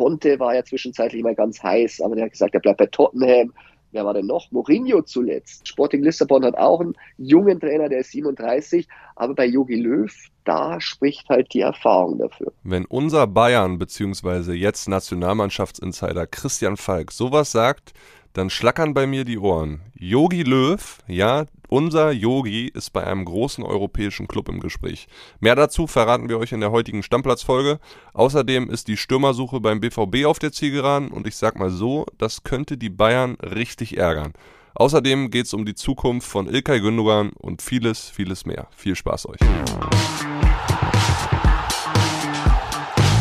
Conte 0.00 0.40
war 0.40 0.54
ja 0.54 0.64
zwischenzeitlich 0.64 1.22
mal 1.22 1.34
ganz 1.34 1.62
heiß, 1.62 2.00
aber 2.00 2.14
der 2.14 2.24
hat 2.24 2.32
gesagt, 2.32 2.54
er 2.54 2.60
bleibt 2.60 2.78
bei 2.78 2.86
Tottenham. 2.86 3.52
Wer 3.92 4.06
war 4.06 4.14
denn 4.14 4.24
noch? 4.24 4.50
Mourinho 4.50 5.02
zuletzt. 5.02 5.68
Sporting 5.68 6.02
Lissabon 6.02 6.42
hat 6.42 6.56
auch 6.56 6.80
einen 6.80 6.94
jungen 7.18 7.60
Trainer, 7.60 7.90
der 7.90 7.98
ist 8.00 8.12
37. 8.12 8.88
Aber 9.14 9.34
bei 9.34 9.44
Jogi 9.44 9.74
Löw, 9.74 10.10
da 10.44 10.80
spricht 10.80 11.28
halt 11.28 11.52
die 11.52 11.60
Erfahrung 11.60 12.16
dafür. 12.18 12.50
Wenn 12.62 12.86
unser 12.86 13.26
Bayern 13.26 13.78
bzw. 13.78 14.52
jetzt 14.52 14.88
Nationalmannschaftsinsider 14.88 16.26
Christian 16.26 16.78
Falk 16.78 17.12
sowas 17.12 17.52
sagt, 17.52 17.92
dann 18.32 18.50
schlackern 18.50 18.94
bei 18.94 19.06
mir 19.06 19.24
die 19.24 19.38
Ohren. 19.38 19.80
Yogi 19.94 20.42
Löw, 20.42 20.98
ja, 21.06 21.46
unser 21.68 22.10
Yogi 22.10 22.66
ist 22.66 22.92
bei 22.92 23.04
einem 23.06 23.24
großen 23.24 23.62
europäischen 23.62 24.28
Club 24.28 24.48
im 24.48 24.60
Gespräch. 24.60 25.06
Mehr 25.40 25.54
dazu 25.54 25.86
verraten 25.86 26.28
wir 26.28 26.38
euch 26.38 26.52
in 26.52 26.60
der 26.60 26.72
heutigen 26.72 27.02
Stammplatzfolge. 27.02 27.78
Außerdem 28.12 28.70
ist 28.70 28.88
die 28.88 28.96
Stürmersuche 28.96 29.60
beim 29.60 29.80
BVB 29.80 30.24
auf 30.26 30.38
der 30.38 30.52
Zielgeraden 30.52 31.08
und 31.08 31.26
ich 31.26 31.36
sag 31.36 31.58
mal 31.58 31.70
so, 31.70 32.06
das 32.18 32.42
könnte 32.42 32.76
die 32.76 32.90
Bayern 32.90 33.36
richtig 33.36 33.96
ärgern. 33.96 34.32
Außerdem 34.74 35.30
geht 35.30 35.46
es 35.46 35.54
um 35.54 35.64
die 35.64 35.74
Zukunft 35.74 36.28
von 36.28 36.48
Ilkay 36.48 36.80
Gündogan 36.80 37.30
und 37.38 37.62
vieles, 37.62 38.08
vieles 38.08 38.46
mehr. 38.46 38.68
Viel 38.70 38.96
Spaß 38.96 39.28
euch. 39.28 39.40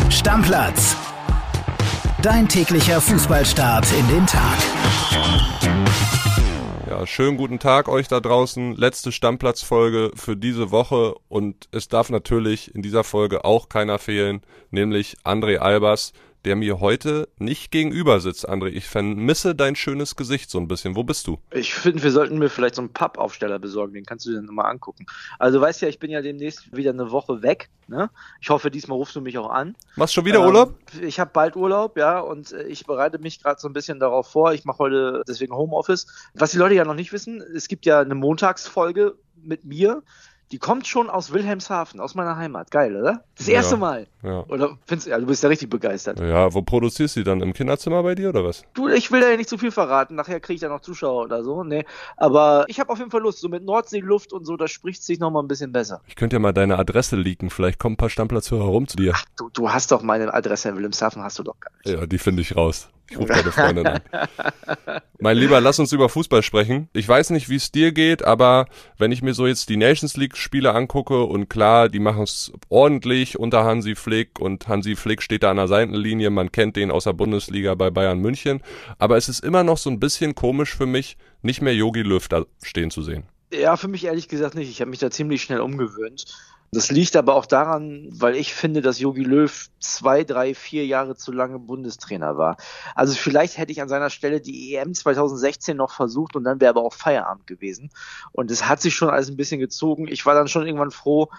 Stammplatz. 0.09 0.95
Dein 2.21 2.47
täglicher 2.47 2.99
Fußballstart 2.99 3.87
in 3.93 4.07
den 4.07 4.25
Tag. 4.25 4.57
Ja, 6.89 7.05
schönen 7.05 7.37
guten 7.37 7.59
Tag 7.59 7.87
euch 7.87 8.07
da 8.07 8.19
draußen. 8.19 8.75
Letzte 8.75 9.11
Stammplatzfolge 9.11 10.11
für 10.15 10.35
diese 10.35 10.71
Woche 10.71 11.15
und 11.27 11.69
es 11.71 11.87
darf 11.87 12.09
natürlich 12.09 12.73
in 12.73 12.81
dieser 12.81 13.03
Folge 13.03 13.45
auch 13.45 13.69
keiner 13.69 13.99
fehlen, 13.99 14.41
nämlich 14.71 15.17
André 15.23 15.57
Albers, 15.57 16.13
der 16.45 16.55
mir 16.55 16.79
heute 16.79 17.27
nicht 17.37 17.71
gegenüber 17.71 18.19
sitzt, 18.19 18.47
André. 18.47 18.67
Ich 18.67 18.87
vermisse 18.87 19.55
dein 19.55 19.75
schönes 19.75 20.15
Gesicht 20.15 20.49
so 20.49 20.57
ein 20.59 20.67
bisschen. 20.67 20.95
Wo 20.95 21.03
bist 21.03 21.27
du? 21.27 21.39
Ich 21.51 21.73
finde, 21.73 22.03
wir 22.03 22.11
sollten 22.11 22.37
mir 22.37 22.49
vielleicht 22.49 22.75
so 22.75 22.81
einen 22.81 22.93
Pappaufsteller 22.93 23.59
besorgen, 23.59 23.93
den 23.93 24.05
kannst 24.05 24.25
du 24.25 24.31
dir 24.31 24.41
nochmal 24.41 24.71
angucken. 24.71 25.05
Also 25.37 25.59
weißt 25.59 25.81
ja, 25.81 25.89
ich 25.89 25.99
bin 25.99 26.11
ja 26.11 26.21
demnächst 26.21 26.75
wieder 26.75 26.91
eine 26.91 27.11
Woche 27.11 27.41
weg. 27.41 27.69
Ne? 27.87 28.09
Ich 28.39 28.49
hoffe, 28.49 28.71
diesmal 28.71 28.97
rufst 28.97 29.15
du 29.15 29.21
mich 29.21 29.37
auch 29.37 29.49
an. 29.49 29.75
Machst 29.95 30.13
schon 30.13 30.25
wieder 30.25 30.39
ähm, 30.39 30.45
Urlaub? 30.45 30.75
Ich 31.01 31.19
habe 31.19 31.31
bald 31.33 31.55
Urlaub, 31.55 31.97
ja, 31.97 32.19
und 32.19 32.51
äh, 32.51 32.63
ich 32.67 32.85
bereite 32.85 33.19
mich 33.19 33.41
gerade 33.41 33.59
so 33.59 33.67
ein 33.67 33.73
bisschen 33.73 33.99
darauf 33.99 34.27
vor. 34.27 34.53
Ich 34.53 34.63
mache 34.63 34.79
heute 34.79 35.23
deswegen 35.27 35.53
Homeoffice. 35.53 36.07
Was 36.35 36.51
die 36.51 36.57
Leute 36.57 36.75
ja 36.75 36.85
noch 36.85 36.93
nicht 36.93 37.11
wissen, 37.11 37.41
es 37.41 37.67
gibt 37.67 37.85
ja 37.85 37.99
eine 37.99 38.15
Montagsfolge 38.15 39.15
mit 39.43 39.65
mir 39.65 40.03
die 40.51 40.57
kommt 40.57 40.87
schon 40.87 41.09
aus 41.09 41.31
Wilhelmshaven, 41.31 41.99
aus 41.99 42.15
meiner 42.15 42.35
Heimat. 42.37 42.71
Geil, 42.71 42.95
oder? 42.95 43.23
Das 43.37 43.47
erste 43.47 43.75
ja, 43.75 43.79
Mal. 43.79 44.07
Ja. 44.23 44.43
Oder 44.47 44.77
findest 44.85 45.07
ja, 45.07 45.19
du 45.19 45.27
bist 45.27 45.43
ja 45.43 45.49
richtig 45.49 45.69
begeistert. 45.69 46.19
Ja, 46.19 46.53
wo 46.53 46.61
produzierst 46.61 47.15
du 47.15 47.19
die 47.19 47.23
dann? 47.23 47.41
Im 47.41 47.53
Kinderzimmer 47.53 48.01
bei 48.01 48.15
dir 48.15 48.29
oder 48.29 48.43
was? 48.43 48.63
Du, 48.73 48.87
ich 48.87 49.11
will 49.11 49.21
da 49.21 49.29
ja 49.29 49.37
nicht 49.37 49.49
zu 49.49 49.57
viel 49.57 49.71
verraten. 49.71 50.15
Nachher 50.15 50.39
kriege 50.39 50.55
ich 50.55 50.61
da 50.61 50.69
noch 50.69 50.81
Zuschauer 50.81 51.23
oder 51.23 51.43
so. 51.43 51.63
Nee. 51.63 51.85
Aber 52.17 52.65
ich 52.67 52.79
habe 52.79 52.91
auf 52.91 52.97
jeden 52.97 53.11
Fall 53.11 53.21
Lust. 53.21 53.39
So 53.39 53.47
mit 53.47 53.63
Nordseeluft 53.63 54.33
und 54.33 54.45
so, 54.45 54.57
da 54.57 54.67
spricht 54.67 55.03
sich 55.03 55.19
noch 55.19 55.29
mal 55.29 55.41
ein 55.41 55.47
bisschen 55.47 55.71
besser. 55.71 56.01
Ich 56.07 56.15
könnte 56.15 56.35
ja 56.35 56.39
mal 56.39 56.53
deine 56.53 56.79
Adresse 56.79 57.15
leaken. 57.15 57.49
Vielleicht 57.49 57.79
kommen 57.79 57.93
ein 57.93 57.97
paar 57.97 58.09
Stammplatzhörer 58.09 58.65
rum 58.65 58.87
zu 58.87 58.97
dir. 58.97 59.13
Ach, 59.15 59.25
du, 59.37 59.49
du 59.53 59.71
hast 59.71 59.91
doch 59.91 60.01
meine 60.01 60.33
Adresse 60.33 60.69
in 60.69 60.75
Wilhelmshaven, 60.75 61.21
hast 61.21 61.37
du 61.37 61.43
doch 61.43 61.59
gar 61.59 61.71
nicht. 61.83 61.95
Ja, 61.95 62.05
die 62.05 62.17
finde 62.17 62.41
ich 62.41 62.55
raus. 62.55 62.89
Ich 63.09 63.17
rufe 63.17 63.33
deine 63.33 63.51
Freundin 63.51 63.87
an. 63.87 64.01
mein 65.19 65.37
Lieber, 65.37 65.59
lass 65.61 65.79
uns 65.79 65.91
über 65.91 66.09
Fußball 66.09 66.43
sprechen. 66.43 66.89
Ich 66.93 67.07
weiß 67.07 67.31
nicht, 67.31 67.49
wie 67.49 67.55
es 67.55 67.71
dir 67.71 67.91
geht, 67.91 68.23
aber 68.23 68.67
wenn 68.97 69.11
ich 69.11 69.21
mir 69.21 69.33
so 69.33 69.47
jetzt 69.47 69.69
die 69.69 69.77
Nations 69.77 70.15
League 70.15 70.37
Spiele 70.37 70.73
angucke 70.73 71.23
und 71.23 71.49
klar, 71.49 71.89
die 71.89 71.99
machen 71.99 72.23
es 72.23 72.51
ordentlich 72.69 73.39
unter 73.39 73.63
Hansi 73.63 73.95
Flick 73.95 74.39
und 74.39 74.67
Hansi 74.67 74.95
Flick 74.95 75.21
steht 75.21 75.43
da 75.43 75.51
an 75.51 75.57
der 75.57 75.67
Seitenlinie, 75.67 76.29
man 76.29 76.51
kennt 76.51 76.75
den 76.75 76.91
aus 76.91 77.05
der 77.05 77.13
Bundesliga 77.13 77.75
bei 77.75 77.89
Bayern 77.89 78.19
München, 78.19 78.61
aber 78.97 79.17
es 79.17 79.29
ist 79.29 79.43
immer 79.43 79.63
noch 79.63 79.77
so 79.77 79.89
ein 79.89 79.99
bisschen 79.99 80.35
komisch 80.35 80.75
für 80.75 80.85
mich, 80.85 81.17
nicht 81.41 81.61
mehr 81.61 81.73
Yogi 81.73 82.03
da 82.29 82.45
stehen 82.61 82.91
zu 82.91 83.01
sehen. 83.01 83.23
Ja, 83.51 83.77
für 83.77 83.87
mich 83.87 84.05
ehrlich 84.05 84.27
gesagt 84.27 84.55
nicht. 84.55 84.69
Ich 84.69 84.81
habe 84.81 84.91
mich 84.91 84.99
da 84.99 85.09
ziemlich 85.09 85.41
schnell 85.41 85.59
umgewöhnt. 85.59 86.25
Das 86.71 86.91
liegt 86.91 87.15
aber 87.15 87.35
auch 87.35 87.47
daran, 87.47 88.07
weil 88.11 88.35
ich 88.35 88.53
finde, 88.53 88.81
dass 88.81 88.99
Jogi 88.99 89.23
Löw 89.23 89.69
zwei, 89.79 90.23
drei, 90.23 90.53
vier 90.53 90.85
Jahre 90.85 91.15
zu 91.15 91.31
lange 91.31 91.57
Bundestrainer 91.57 92.37
war. 92.37 92.57
Also 92.93 93.15
vielleicht 93.15 93.57
hätte 93.57 93.71
ich 93.71 93.81
an 93.81 93.89
seiner 93.89 94.11
Stelle 94.11 94.39
die 94.39 94.75
EM 94.75 94.93
2016 94.93 95.75
noch 95.75 95.91
versucht 95.91 96.35
und 96.35 96.43
dann 96.43 96.61
wäre 96.61 96.69
aber 96.69 96.83
auch 96.83 96.93
Feierabend 96.93 97.47
gewesen. 97.47 97.89
Und 98.31 98.51
es 98.51 98.67
hat 98.67 98.81
sich 98.81 98.93
schon 98.93 99.09
alles 99.09 99.29
ein 99.29 99.37
bisschen 99.37 99.59
gezogen. 99.59 100.07
Ich 100.07 100.25
war 100.25 100.35
dann 100.35 100.47
schon 100.47 100.65
irgendwann 100.65 100.91
froh, 100.91 101.29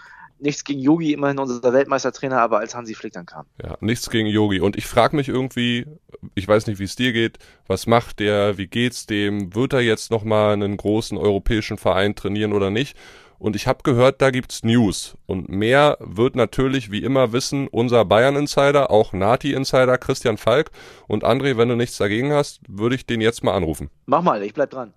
nichts 0.40 0.64
gegen 0.64 0.80
Yogi, 0.80 1.12
immerhin 1.12 1.38
unser 1.38 1.72
Weltmeistertrainer, 1.72 2.40
aber 2.40 2.58
als 2.58 2.74
Hansi 2.74 2.94
Flick 2.94 3.12
dann 3.12 3.26
kam. 3.26 3.46
Ja, 3.62 3.76
nichts 3.80 4.10
gegen 4.10 4.26
Yogi. 4.26 4.60
Und 4.60 4.76
ich 4.76 4.86
frage 4.86 5.16
mich 5.16 5.28
irgendwie, 5.28 5.86
ich 6.34 6.48
weiß 6.48 6.66
nicht, 6.66 6.78
wie 6.78 6.84
es 6.84 6.96
dir 6.96 7.12
geht, 7.12 7.38
was 7.66 7.86
macht 7.86 8.20
der, 8.20 8.58
wie 8.58 8.66
geht's 8.66 9.06
dem, 9.06 9.54
wird 9.54 9.72
er 9.72 9.80
jetzt 9.80 10.10
nochmal 10.10 10.54
einen 10.54 10.76
großen 10.76 11.18
europäischen 11.18 11.78
Verein 11.78 12.14
trainieren 12.14 12.52
oder 12.52 12.70
nicht? 12.70 12.96
Und 13.40 13.56
ich 13.56 13.66
habe 13.66 13.82
gehört, 13.82 14.20
da 14.20 14.30
gibt's 14.30 14.62
News. 14.64 15.16
Und 15.24 15.48
mehr 15.48 15.96
wird 15.98 16.36
natürlich 16.36 16.90
wie 16.90 17.02
immer 17.02 17.32
wissen 17.32 17.68
unser 17.68 18.04
Bayern-Insider, 18.04 18.90
auch 18.90 19.14
Nati-Insider 19.14 19.96
Christian 19.96 20.36
Falk. 20.36 20.70
Und 21.08 21.24
André, 21.24 21.56
wenn 21.56 21.70
du 21.70 21.74
nichts 21.74 21.96
dagegen 21.96 22.34
hast, 22.34 22.60
würde 22.68 22.96
ich 22.96 23.06
den 23.06 23.22
jetzt 23.22 23.42
mal 23.42 23.54
anrufen. 23.54 23.88
Mach 24.04 24.22
mal, 24.22 24.42
ich 24.42 24.52
bleib 24.52 24.70
dran. 24.70 24.92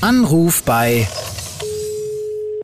Anruf 0.00 0.62
bei 0.62 1.08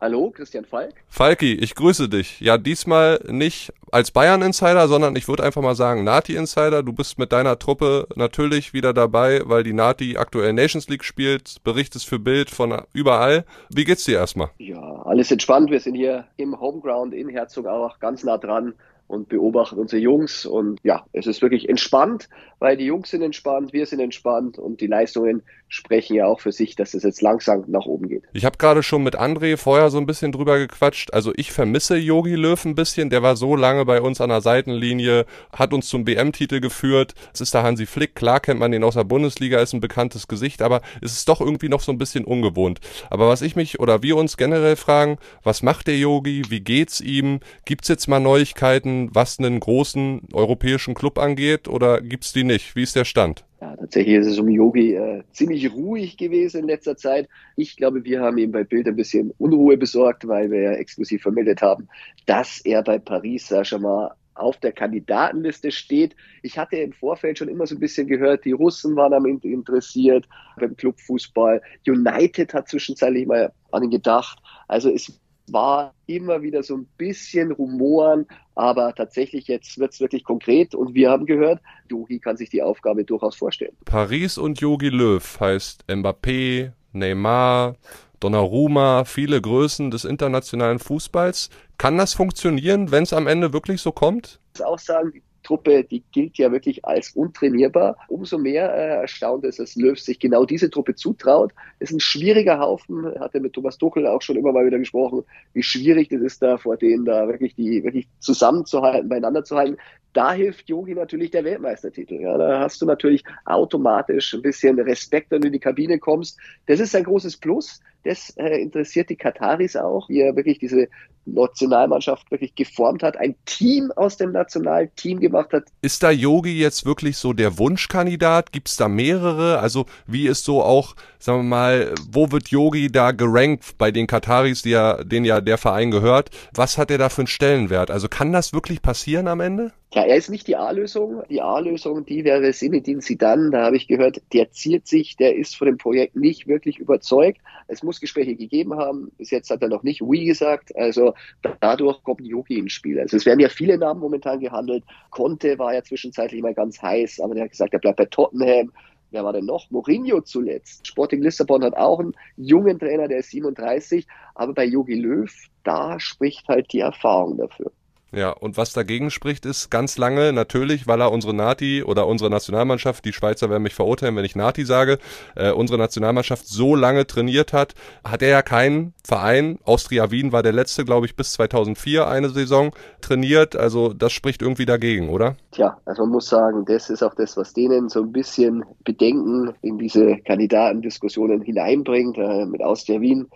Hallo, 0.01 0.31
Christian 0.31 0.65
Falk. 0.65 0.95
Falki, 1.09 1.53
ich 1.53 1.75
grüße 1.75 2.09
dich. 2.09 2.39
Ja, 2.39 2.57
diesmal 2.57 3.19
nicht 3.29 3.71
als 3.91 4.09
Bayern-Insider, 4.09 4.87
sondern 4.87 5.15
ich 5.15 5.27
würde 5.27 5.43
einfach 5.43 5.61
mal 5.61 5.75
sagen 5.75 6.03
Nati-Insider. 6.03 6.81
Du 6.81 6.91
bist 6.91 7.19
mit 7.19 7.31
deiner 7.31 7.59
Truppe 7.59 8.07
natürlich 8.15 8.73
wieder 8.73 8.95
dabei, 8.95 9.41
weil 9.45 9.61
die 9.61 9.73
Nati 9.73 10.17
aktuell 10.17 10.53
Nations 10.53 10.89
League 10.89 11.03
spielt, 11.03 11.63
berichtest 11.63 12.09
für 12.09 12.17
Bild 12.17 12.49
von 12.49 12.81
überall. 12.93 13.45
Wie 13.69 13.83
geht's 13.83 14.05
dir 14.05 14.17
erstmal? 14.17 14.49
Ja, 14.57 14.81
alles 15.03 15.29
entspannt. 15.29 15.69
Wir 15.69 15.79
sind 15.79 15.93
hier 15.93 16.25
im 16.35 16.59
Homeground 16.59 17.13
in 17.13 17.29
Herzogauach 17.29 17.99
ganz 17.99 18.23
nah 18.23 18.39
dran 18.39 18.73
und 19.11 19.29
beobachten 19.29 19.77
unsere 19.77 20.01
Jungs. 20.01 20.47
Und 20.47 20.79
ja, 20.81 21.05
es 21.13 21.27
ist 21.27 21.43
wirklich 21.43 21.69
entspannt, 21.69 22.27
weil 22.57 22.75
die 22.75 22.85
Jungs 22.85 23.11
sind 23.11 23.21
entspannt, 23.21 23.71
wir 23.71 23.85
sind 23.85 23.99
entspannt 23.99 24.57
und 24.57 24.81
die 24.81 24.87
Leistungen 24.87 25.43
sprechen 25.71 26.17
ja 26.17 26.25
auch 26.25 26.41
für 26.41 26.51
sich, 26.51 26.75
dass 26.75 26.93
es 26.93 27.03
jetzt 27.03 27.21
langsam 27.21 27.63
nach 27.67 27.85
oben 27.85 28.09
geht. 28.09 28.23
Ich 28.33 28.43
habe 28.43 28.57
gerade 28.57 28.83
schon 28.83 29.03
mit 29.03 29.17
André 29.17 29.55
vorher 29.55 29.89
so 29.89 29.99
ein 29.99 30.05
bisschen 30.05 30.33
drüber 30.33 30.59
gequatscht. 30.59 31.13
Also 31.13 31.31
ich 31.37 31.53
vermisse 31.53 31.95
Yogi 31.95 32.35
Löw 32.35 32.63
ein 32.65 32.75
bisschen. 32.75 33.09
Der 33.09 33.23
war 33.23 33.37
so 33.37 33.55
lange 33.55 33.85
bei 33.85 34.01
uns 34.01 34.19
an 34.19 34.29
der 34.29 34.41
Seitenlinie, 34.41 35.25
hat 35.53 35.73
uns 35.73 35.87
zum 35.87 36.05
WM-Titel 36.05 36.59
geführt. 36.59 37.13
Es 37.33 37.39
ist 37.39 37.53
der 37.53 37.63
Hansi 37.63 37.85
Flick. 37.85 38.15
Klar 38.15 38.41
kennt 38.41 38.59
man 38.59 38.73
ihn 38.73 38.83
aus 38.83 38.95
der 38.95 39.05
Bundesliga, 39.05 39.61
ist 39.61 39.71
ein 39.71 39.79
bekanntes 39.79 40.27
Gesicht, 40.27 40.61
aber 40.61 40.81
es 41.01 41.13
ist 41.13 41.29
doch 41.29 41.39
irgendwie 41.39 41.69
noch 41.69 41.79
so 41.79 41.93
ein 41.93 41.97
bisschen 41.97 42.25
ungewohnt. 42.25 42.81
Aber 43.09 43.29
was 43.29 43.41
ich 43.41 43.55
mich 43.55 43.79
oder 43.79 44.03
wir 44.03 44.17
uns 44.17 44.35
generell 44.35 44.75
fragen, 44.75 45.19
was 45.41 45.63
macht 45.63 45.87
der 45.87 45.97
Yogi? 45.97 46.43
Wie 46.49 46.59
geht's 46.59 46.99
ihm? 46.99 47.39
Gibt's 47.63 47.87
jetzt 47.87 48.09
mal 48.09 48.19
Neuigkeiten, 48.19 49.09
was 49.13 49.39
einen 49.39 49.61
großen 49.61 50.27
europäischen 50.33 50.95
Club 50.95 51.17
angeht 51.17 51.69
oder 51.69 52.01
gibt's 52.01 52.33
die 52.33 52.43
nicht? 52.43 52.75
Wie 52.75 52.83
ist 52.83 52.97
der 52.97 53.05
Stand? 53.05 53.45
Ja, 53.61 53.75
tatsächlich 53.75 54.15
ist 54.15 54.25
es 54.25 54.39
um 54.39 54.49
Yogi 54.49 54.95
äh, 54.95 55.21
ziemlich 55.33 55.71
ruhig 55.71 56.17
gewesen 56.17 56.61
in 56.61 56.67
letzter 56.67 56.97
Zeit. 56.97 57.29
Ich 57.55 57.77
glaube, 57.77 58.03
wir 58.03 58.19
haben 58.19 58.39
ihm 58.39 58.51
bei 58.51 58.63
Bild 58.63 58.87
ein 58.87 58.95
bisschen 58.95 59.31
Unruhe 59.37 59.77
besorgt, 59.77 60.27
weil 60.27 60.49
wir 60.49 60.61
ja 60.61 60.71
exklusiv 60.71 61.21
vermeldet 61.21 61.61
haben, 61.61 61.87
dass 62.25 62.59
er 62.61 62.81
bei 62.81 62.97
Paris 62.97 63.47
Saint-Germain 63.47 64.09
auf 64.33 64.57
der 64.57 64.71
Kandidatenliste 64.71 65.71
steht. 65.71 66.15
Ich 66.41 66.57
hatte 66.57 66.77
im 66.77 66.91
Vorfeld 66.91 67.37
schon 67.37 67.49
immer 67.49 67.67
so 67.67 67.75
ein 67.75 67.79
bisschen 67.79 68.07
gehört, 68.07 68.45
die 68.45 68.53
Russen 68.53 68.95
waren 68.95 69.13
am 69.13 69.27
interessiert 69.27 70.27
beim 70.59 70.75
Clubfußball. 70.75 71.61
United 71.85 72.55
hat 72.55 72.67
zwischenzeitlich 72.67 73.27
mal 73.27 73.51
an 73.71 73.83
ihn 73.83 73.91
gedacht. 73.91 74.39
Also 74.67 74.89
es 74.89 75.19
war 75.47 75.93
immer 76.07 76.41
wieder 76.41 76.63
so 76.63 76.75
ein 76.75 76.85
bisschen 76.97 77.51
Rumoren, 77.51 78.25
aber 78.55 78.93
tatsächlich 78.93 79.47
jetzt 79.47 79.77
wird 79.77 79.93
es 79.93 79.99
wirklich 79.99 80.23
konkret 80.23 80.75
und 80.75 80.93
wir 80.93 81.09
haben 81.09 81.25
gehört, 81.25 81.61
Yogi 81.89 82.19
kann 82.19 82.37
sich 82.37 82.49
die 82.49 82.61
Aufgabe 82.61 83.03
durchaus 83.03 83.35
vorstellen. 83.35 83.75
Paris 83.85 84.37
und 84.37 84.59
Yogi 84.61 84.89
Löw 84.89 85.39
heißt 85.39 85.85
Mbappé, 85.87 86.71
Neymar, 86.93 87.75
Donnarumma, 88.19 89.03
viele 89.05 89.41
Größen 89.41 89.91
des 89.91 90.05
internationalen 90.05 90.79
Fußballs. 90.79 91.49
Kann 91.77 91.97
das 91.97 92.13
funktionieren, 92.13 92.91
wenn 92.91 93.03
es 93.03 93.13
am 93.13 93.27
Ende 93.27 93.53
wirklich 93.53 93.81
so 93.81 93.91
kommt? 93.91 94.39
Ich 94.53 94.59
muss 94.59 94.67
auch 94.67 94.79
sagen, 94.79 95.21
Truppe, 95.43 95.83
die 95.83 96.03
gilt 96.11 96.37
ja 96.37 96.51
wirklich 96.51 96.85
als 96.85 97.11
untrainierbar. 97.11 97.97
Umso 98.07 98.37
mehr 98.37 98.73
äh, 98.73 99.01
erstaunt 99.01 99.43
es, 99.45 99.57
dass 99.57 99.75
Löw 99.75 99.99
sich 99.99 100.19
genau 100.19 100.45
diese 100.45 100.69
Truppe 100.69 100.95
zutraut. 100.95 101.53
Ist 101.79 101.91
ein 101.91 101.99
schwieriger 101.99 102.59
Haufen, 102.59 103.05
hatte 103.19 103.39
mit 103.39 103.53
Thomas 103.53 103.77
Tuchel 103.77 104.07
auch 104.07 104.21
schon 104.21 104.37
immer 104.37 104.51
mal 104.51 104.65
wieder 104.65 104.79
gesprochen, 104.79 105.23
wie 105.53 105.63
schwierig 105.63 106.09
das 106.09 106.21
ist, 106.21 106.41
da 106.41 106.57
vor 106.57 106.77
denen 106.77 107.05
da 107.05 107.27
wirklich 107.27 107.55
die 107.55 107.83
wirklich 107.83 108.07
zusammenzuhalten, 108.19 109.09
beieinander 109.09 109.43
zu 109.43 109.55
halten. 109.55 109.77
Da 110.13 110.33
hilft 110.33 110.67
Yogi 110.67 110.93
natürlich 110.93 111.31
der 111.31 111.45
Weltmeistertitel. 111.45 112.15
Ja, 112.15 112.37
da 112.37 112.59
hast 112.59 112.81
du 112.81 112.85
natürlich 112.85 113.23
automatisch 113.45 114.33
ein 114.33 114.41
bisschen 114.41 114.77
Respekt, 114.79 115.31
wenn 115.31 115.41
du 115.41 115.47
in 115.47 115.53
die 115.53 115.59
Kabine 115.59 115.99
kommst. 115.99 116.37
Das 116.65 116.79
ist 116.79 116.95
ein 116.95 117.05
großes 117.05 117.37
Plus. 117.37 117.79
Das 118.03 118.31
äh, 118.37 118.61
interessiert 118.61 119.09
die 119.09 119.15
Kataris 119.15 119.75
auch, 119.75 120.09
wie 120.09 120.21
er 120.21 120.35
wirklich 120.35 120.59
diese 120.59 120.87
Nationalmannschaft 121.25 122.31
wirklich 122.31 122.55
geformt 122.55 123.03
hat, 123.03 123.17
ein 123.17 123.35
Team 123.45 123.91
aus 123.95 124.17
dem 124.17 124.31
Nationalteam 124.31 125.19
gemacht 125.19 125.53
hat. 125.53 125.65
Ist 125.81 126.03
da 126.03 126.11
Yogi 126.11 126.59
jetzt 126.59 126.85
wirklich 126.85 127.17
so 127.17 127.33
der 127.33 127.57
Wunschkandidat? 127.57 128.51
Gibt 128.51 128.69
es 128.69 128.77
da 128.77 128.87
mehrere? 128.87 129.59
Also 129.59 129.85
wie 130.07 130.27
ist 130.27 130.45
so 130.45 130.63
auch, 130.63 130.95
sagen 131.19 131.39
wir 131.39 131.43
mal, 131.43 131.93
wo 132.09 132.31
wird 132.31 132.49
Yogi 132.49 132.91
da 132.91 133.11
gerankt 133.11 133.77
bei 133.77 133.91
den 133.91 134.07
Kataris, 134.07 134.63
die 134.63 134.71
ja, 134.71 135.03
denen 135.03 135.25
ja 135.25 135.41
der 135.41 135.57
Verein 135.57 135.91
gehört? 135.91 136.29
Was 136.53 136.77
hat 136.77 136.91
er 136.91 136.97
da 136.97 137.09
für 137.09 137.21
einen 137.21 137.27
Stellenwert? 137.27 137.91
Also 137.91 138.07
kann 138.07 138.31
das 138.31 138.53
wirklich 138.53 138.81
passieren 138.81 139.27
am 139.27 139.41
Ende? 139.41 139.71
Ja, 139.93 140.03
er 140.03 140.15
ist 140.15 140.29
nicht 140.29 140.47
die 140.47 140.55
A-Lösung. 140.55 141.21
Die 141.29 141.41
A-Lösung, 141.41 142.05
die 142.05 142.23
wäre 142.23 142.53
Sinedin 142.53 143.01
Sidan. 143.01 143.51
Da 143.51 143.65
habe 143.65 143.75
ich 143.75 143.87
gehört, 143.87 144.21
der 144.31 144.49
ziert 144.51 144.87
sich, 144.87 145.17
der 145.17 145.35
ist 145.35 145.57
von 145.57 145.67
dem 145.67 145.77
Projekt 145.77 146.15
nicht 146.15 146.47
wirklich 146.47 146.79
überzeugt. 146.79 147.41
Es 147.67 147.83
muss 147.83 147.90
Gespräche 147.99 148.35
gegeben 148.35 148.75
haben. 148.75 149.11
Bis 149.17 149.31
jetzt 149.31 149.49
hat 149.49 149.61
er 149.61 149.69
noch 149.69 149.83
nicht 149.83 150.01
wie 150.01 150.25
gesagt. 150.25 150.75
Also 150.75 151.13
dadurch 151.59 152.03
kommt 152.03 152.21
Yogi 152.21 152.59
ins 152.59 152.73
Spiel. 152.73 152.99
Also 152.99 153.17
es 153.17 153.25
werden 153.25 153.39
ja 153.39 153.49
viele 153.49 153.77
Namen 153.77 153.99
momentan 153.99 154.39
gehandelt. 154.39 154.83
Conte 155.09 155.57
war 155.59 155.73
ja 155.73 155.83
zwischenzeitlich 155.83 156.41
mal 156.41 156.53
ganz 156.53 156.81
heiß, 156.81 157.19
aber 157.21 157.35
der 157.35 157.45
hat 157.45 157.51
gesagt, 157.51 157.73
er 157.73 157.79
bleibt 157.79 157.97
bei 157.97 158.05
Tottenham. 158.05 158.71
Wer 159.11 159.25
war 159.25 159.33
denn 159.33 159.45
noch? 159.45 159.69
Mourinho 159.71 160.21
zuletzt. 160.21 160.87
Sporting 160.87 161.21
Lissabon 161.21 161.63
hat 161.65 161.75
auch 161.75 161.99
einen 161.99 162.13
jungen 162.37 162.79
Trainer, 162.79 163.09
der 163.09 163.19
ist 163.19 163.31
37. 163.31 164.07
Aber 164.35 164.53
bei 164.53 164.63
Yogi 164.63 164.95
Löw, 164.95 165.29
da 165.63 165.99
spricht 165.99 166.47
halt 166.47 166.71
die 166.71 166.79
Erfahrung 166.79 167.37
dafür. 167.37 167.71
Ja, 168.13 168.31
und 168.31 168.57
was 168.57 168.73
dagegen 168.73 169.09
spricht, 169.09 169.45
ist 169.45 169.71
ganz 169.71 169.97
lange 169.97 170.33
natürlich, 170.33 170.85
weil 170.85 170.99
er 170.99 171.13
unsere 171.13 171.33
Nati 171.33 171.81
oder 171.81 172.07
unsere 172.07 172.29
Nationalmannschaft, 172.29 173.05
die 173.05 173.13
Schweizer 173.13 173.49
werden 173.49 173.63
mich 173.63 173.73
verurteilen, 173.73 174.17
wenn 174.17 174.25
ich 174.25 174.35
Nati 174.35 174.65
sage, 174.65 174.97
äh, 175.35 175.51
unsere 175.51 175.79
Nationalmannschaft 175.79 176.45
so 176.45 176.75
lange 176.75 177.07
trainiert 177.07 177.53
hat, 177.53 177.73
hat 178.03 178.21
er 178.21 178.29
ja 178.29 178.41
keinen 178.41 178.93
Verein, 179.05 179.59
Austria 179.63 180.11
Wien 180.11 180.33
war 180.33 180.43
der 180.43 180.51
letzte, 180.51 180.83
glaube 180.83 181.05
ich, 181.05 181.15
bis 181.15 181.31
2004 181.33 182.05
eine 182.07 182.29
Saison 182.29 182.71
trainiert, 182.99 183.55
also 183.55 183.93
das 183.93 184.11
spricht 184.11 184.41
irgendwie 184.41 184.65
dagegen, 184.65 185.09
oder? 185.09 185.37
Tja, 185.51 185.77
also 185.85 186.03
man 186.03 186.11
muss 186.11 186.27
sagen, 186.27 186.65
das 186.65 186.89
ist 186.89 187.03
auch 187.03 187.15
das, 187.15 187.37
was 187.37 187.53
denen 187.53 187.87
so 187.87 188.01
ein 188.01 188.11
bisschen 188.11 188.65
Bedenken 188.83 189.53
in 189.61 189.77
diese 189.77 190.17
Kandidatendiskussionen 190.17 191.41
hineinbringt, 191.41 192.17
äh, 192.17 192.45
mit 192.45 192.61
Austria 192.61 192.99
Wien 192.99 193.29